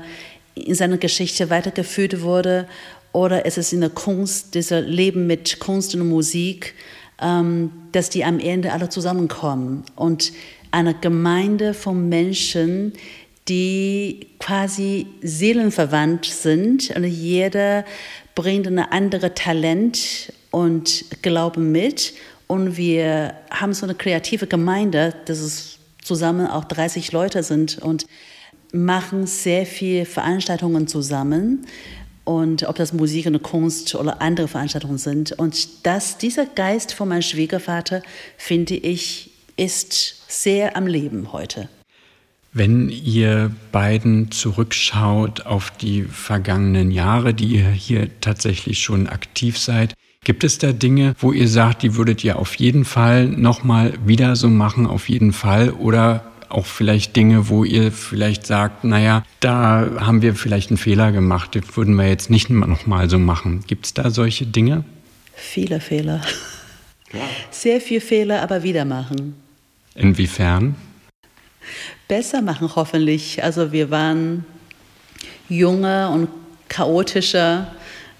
[0.55, 2.67] in seiner Geschichte weitergeführt wurde,
[3.13, 6.73] oder es ist in der Kunst, dieser Leben mit Kunst und Musik,
[7.21, 9.83] ähm, dass die am Ende alle zusammenkommen.
[9.95, 10.33] Und
[10.73, 12.93] eine Gemeinde von Menschen,
[13.47, 16.89] die quasi seelenverwandt sind.
[16.95, 17.85] Und jeder
[18.33, 22.13] bringt ein anderes Talent und Glauben mit.
[22.47, 28.07] Und wir haben so eine kreative Gemeinde, dass es zusammen auch 30 Leute sind und
[28.71, 31.67] machen sehr viele Veranstaltungen zusammen.
[32.25, 35.33] Und ob das Musik und Kunst oder andere Veranstaltungen sind.
[35.33, 38.01] Und dass dieser Geist von meinem Schwiegervater,
[38.37, 41.69] finde ich, ist sehr am Leben heute.
[42.53, 49.93] Wenn ihr beiden zurückschaut auf die vergangenen Jahre, die ihr hier tatsächlich schon aktiv seid,
[50.23, 54.35] gibt es da Dinge, wo ihr sagt, die würdet ihr auf jeden Fall nochmal wieder
[54.35, 55.71] so machen, auf jeden Fall?
[55.71, 61.11] Oder auch vielleicht Dinge, wo ihr vielleicht sagt, naja, da haben wir vielleicht einen Fehler
[61.11, 63.63] gemacht, das würden wir jetzt nicht nochmal so machen.
[63.65, 64.83] Gibt es da solche Dinge?
[65.35, 66.21] Viele Fehler.
[67.11, 67.21] Ja.
[67.51, 69.42] Sehr viele Fehler, aber wieder machen.
[69.95, 70.75] Inwiefern?
[72.07, 73.43] Besser machen hoffentlich.
[73.43, 74.45] Also wir waren
[75.49, 76.29] junger und
[76.67, 77.73] chaotischer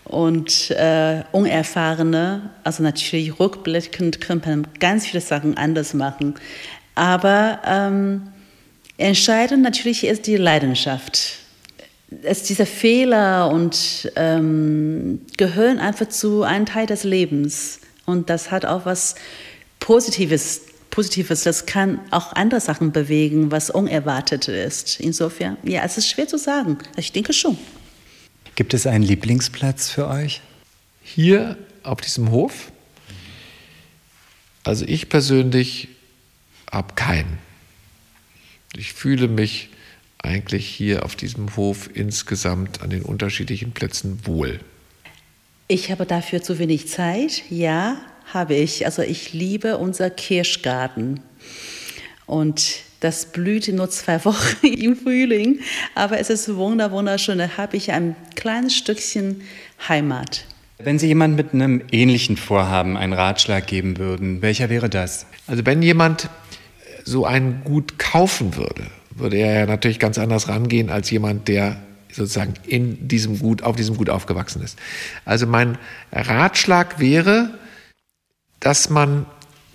[0.06, 2.50] und äh, unerfahrene.
[2.64, 6.36] Also natürlich rückblickend könnte man ganz viele Sachen anders machen.
[6.96, 8.30] Aber ähm,
[8.98, 11.40] entscheidend natürlich ist die Leidenschaft.
[12.22, 17.80] Es, diese Fehler und ähm, gehören einfach zu einem Teil des Lebens.
[18.06, 19.16] Und das hat auch was
[19.80, 20.62] Positives
[20.94, 21.42] Positives.
[21.42, 25.00] Das kann auch andere Sachen bewegen, was unerwartet ist.
[25.00, 26.78] Insofern, ja, es ist schwer zu sagen.
[26.96, 27.58] Ich denke schon.
[28.54, 30.42] Gibt es einen Lieblingsplatz für euch?
[31.02, 32.72] Hier auf diesem Hof?
[34.64, 35.88] Also ich persönlich
[36.72, 37.40] habe keinen.
[38.76, 39.70] Ich fühle mich
[40.20, 44.60] eigentlich hier auf diesem Hof insgesamt an den unterschiedlichen Plätzen wohl.
[45.68, 47.98] Ich habe dafür zu wenig Zeit, ja,
[48.32, 48.86] habe ich.
[48.86, 51.22] Also ich liebe unser Kirschgarten.
[52.26, 55.60] Und das blüht nur zwei Wochen im Frühling,
[55.94, 57.38] aber es ist wunder, wunderschön.
[57.38, 59.42] Da habe ich ein kleines Stückchen
[59.88, 60.46] Heimat.
[60.80, 65.26] Wenn Sie jemand mit einem ähnlichen Vorhaben einen Ratschlag geben würden, welcher wäre das?
[65.48, 66.30] Also wenn jemand
[67.06, 71.78] so ein Gut kaufen würde, würde er ja natürlich ganz anders rangehen als jemand, der
[72.12, 74.78] sozusagen in diesem Gut, auf diesem Gut aufgewachsen ist.
[75.26, 75.78] Also mein
[76.12, 77.52] Ratschlag wäre,
[78.64, 79.26] dass man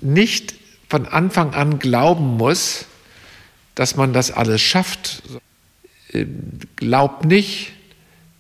[0.00, 0.54] nicht
[0.88, 2.86] von Anfang an glauben muss,
[3.74, 5.22] dass man das alles schafft.
[6.76, 7.72] Glaub nicht,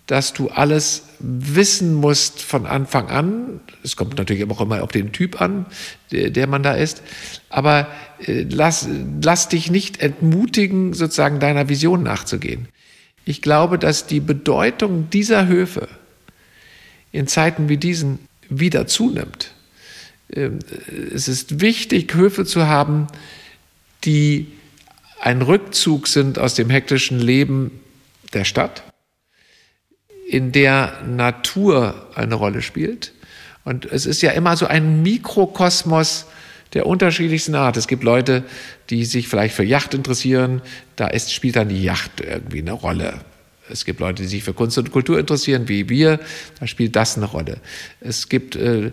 [0.06, 3.60] dass du alles wissen musst von Anfang an.
[3.84, 5.66] Es kommt natürlich auch immer auf den Typ an,
[6.12, 7.02] der, der man da ist.
[7.50, 7.88] Aber
[8.26, 8.88] äh, lass,
[9.22, 12.68] lass dich nicht entmutigen, sozusagen deiner Vision nachzugehen.
[13.26, 15.88] Ich glaube, dass die Bedeutung dieser Höfe
[17.12, 19.52] in Zeiten wie diesen wieder zunimmt.
[20.32, 20.58] Ähm,
[21.14, 23.06] es ist wichtig, Höfe zu haben,
[24.04, 24.46] die
[25.20, 27.80] ein Rückzug sind aus dem hektischen Leben
[28.32, 28.82] der Stadt,
[30.28, 33.12] in der Natur eine Rolle spielt.
[33.64, 36.26] Und es ist ja immer so ein Mikrokosmos
[36.74, 37.76] der unterschiedlichsten Art.
[37.76, 38.44] Es gibt Leute,
[38.90, 40.62] die sich vielleicht für Yacht interessieren,
[40.96, 43.20] da ist, spielt dann die Yacht irgendwie eine Rolle.
[43.70, 46.20] Es gibt Leute, die sich für Kunst und Kultur interessieren, wie wir,
[46.60, 47.58] da spielt das eine Rolle.
[48.00, 48.92] Es gibt äh, äh,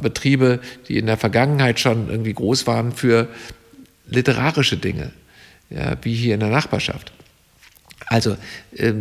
[0.00, 3.28] Betriebe, die in der Vergangenheit schon irgendwie groß waren für
[4.08, 5.12] literarische Dinge,
[5.70, 7.12] ja, wie hier in der Nachbarschaft.
[8.06, 8.36] Also
[8.76, 8.92] äh,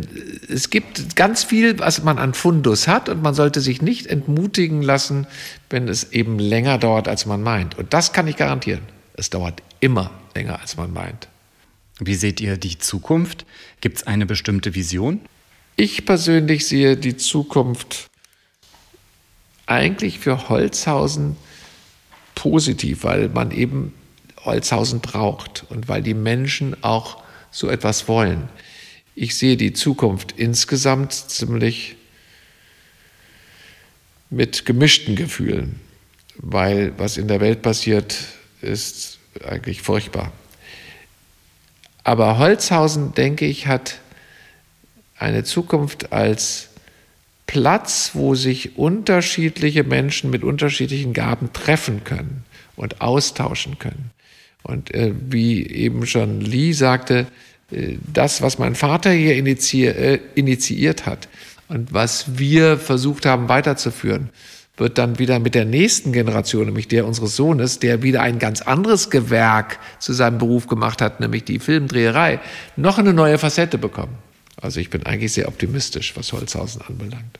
[0.47, 4.81] es gibt ganz viel, was man an Fundus hat und man sollte sich nicht entmutigen
[4.81, 5.27] lassen,
[5.69, 7.77] wenn es eben länger dauert, als man meint.
[7.77, 8.81] Und das kann ich garantieren.
[9.13, 11.27] Es dauert immer länger, als man meint.
[11.99, 13.45] Wie seht ihr die Zukunft?
[13.81, 15.19] Gibt es eine bestimmte Vision?
[15.75, 18.09] Ich persönlich sehe die Zukunft
[19.65, 21.35] eigentlich für Holzhausen
[22.35, 23.93] positiv, weil man eben
[24.45, 28.49] Holzhausen braucht und weil die Menschen auch so etwas wollen.
[29.15, 31.95] Ich sehe die Zukunft insgesamt ziemlich
[34.29, 35.79] mit gemischten Gefühlen,
[36.37, 38.15] weil was in der Welt passiert,
[38.61, 40.31] ist eigentlich furchtbar.
[42.03, 43.99] Aber Holzhausen, denke ich, hat
[45.17, 46.69] eine Zukunft als
[47.45, 52.43] Platz, wo sich unterschiedliche Menschen mit unterschiedlichen Gaben treffen können
[52.75, 54.11] und austauschen können.
[54.63, 57.27] Und äh, wie eben schon Lee sagte,
[57.71, 61.27] äh, das, was mein Vater hier initie äh, initiiert hat
[61.67, 64.29] und was wir versucht haben weiterzuführen,
[64.77, 68.61] wird dann wieder mit der nächsten Generation, nämlich der unseres Sohnes, der wieder ein ganz
[68.61, 72.39] anderes Gewerk zu seinem Beruf gemacht hat, nämlich die Filmdreherei,
[72.75, 74.17] noch eine neue Facette bekommen.
[74.61, 77.39] Also ich bin eigentlich sehr optimistisch, was Holzhausen anbelangt.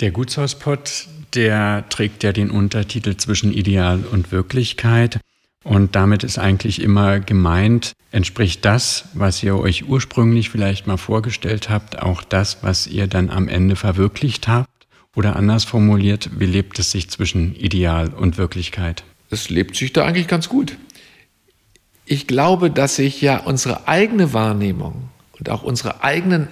[0.00, 5.18] Der Gutshauspott, der trägt ja den Untertitel zwischen Ideal und Wirklichkeit.
[5.64, 11.68] Und damit ist eigentlich immer gemeint, entspricht das, was ihr euch ursprünglich vielleicht mal vorgestellt
[11.70, 14.68] habt, auch das, was ihr dann am Ende verwirklicht habt?
[15.16, 19.02] Oder anders formuliert, wie lebt es sich zwischen Ideal und Wirklichkeit?
[19.30, 20.76] Es lebt sich da eigentlich ganz gut.
[22.04, 25.08] Ich glaube, dass sich ja unsere eigene Wahrnehmung
[25.38, 26.48] und auch unsere eigenen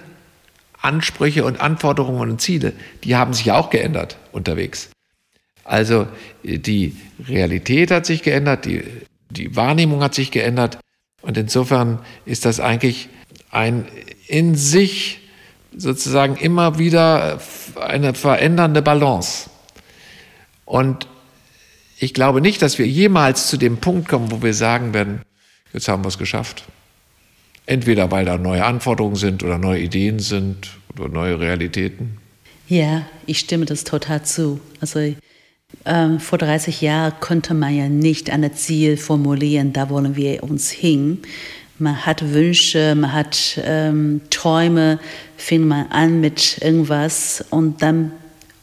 [0.81, 4.89] Ansprüche und Anforderungen und Ziele, die haben sich ja auch geändert unterwegs.
[5.63, 6.07] Also
[6.43, 6.95] die
[7.27, 8.83] Realität hat sich geändert, die,
[9.29, 10.79] die Wahrnehmung hat sich geändert
[11.21, 13.09] und insofern ist das eigentlich
[13.51, 13.85] ein
[14.27, 15.21] in sich
[15.77, 17.39] sozusagen immer wieder
[17.79, 19.49] eine verändernde Balance.
[20.65, 21.07] Und
[21.99, 25.21] ich glaube nicht, dass wir jemals zu dem Punkt kommen, wo wir sagen werden,
[25.73, 26.65] jetzt haben wir es geschafft.
[27.65, 32.17] Entweder weil da neue Anforderungen sind oder neue Ideen sind oder neue Realitäten.
[32.67, 34.59] Ja, ich stimme das total zu.
[34.81, 35.15] Also
[35.85, 40.69] ähm, vor 30 Jahren konnte man ja nicht ein Ziel formulieren, da wollen wir uns
[40.71, 41.19] hin.
[41.77, 44.99] Man hat Wünsche, man hat ähm, Träume,
[45.35, 48.11] fängt man an mit irgendwas und dann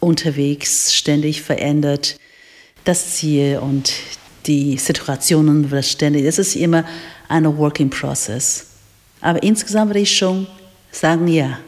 [0.00, 2.16] unterwegs ständig verändert
[2.84, 3.92] das Ziel und
[4.46, 6.24] die Situationen wird ständig.
[6.24, 6.84] Es ist immer
[7.28, 8.66] eine Working Process.
[9.20, 10.46] Aber insgesamt würde ich schon
[10.90, 11.58] sagen, ja.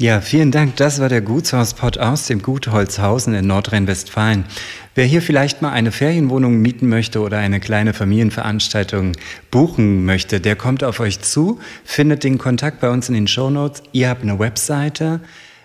[0.00, 0.76] Ja, vielen Dank.
[0.76, 4.46] Das war der Gutshauspot aus dem Gut Holzhausen in Nordrhein-Westfalen.
[4.94, 9.12] Wer hier vielleicht mal eine Ferienwohnung mieten möchte oder eine kleine Familienveranstaltung
[9.50, 13.82] buchen möchte, der kommt auf euch zu, findet den Kontakt bei uns in den Shownotes.
[13.92, 15.20] Ihr habt eine Webseite.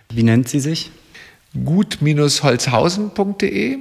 [0.09, 0.91] Wie nennt sie sich?
[1.63, 3.77] gut-holzhausen.de.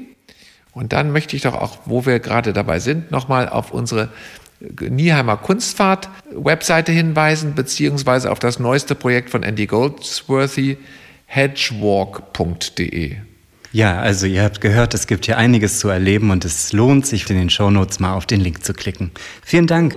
[0.70, 4.08] Und dann möchte ich doch auch, wo wir gerade dabei sind, nochmal auf unsere
[4.88, 10.78] Nieheimer Kunstfahrt Webseite hinweisen, beziehungsweise auf das neueste Projekt von Andy Goldsworthy,
[11.26, 13.16] hedgewalk.de.
[13.72, 17.28] Ja, also ihr habt gehört, es gibt hier einiges zu erleben und es lohnt sich
[17.28, 19.10] in den Shownotes mal auf den Link zu klicken.
[19.42, 19.96] Vielen Dank.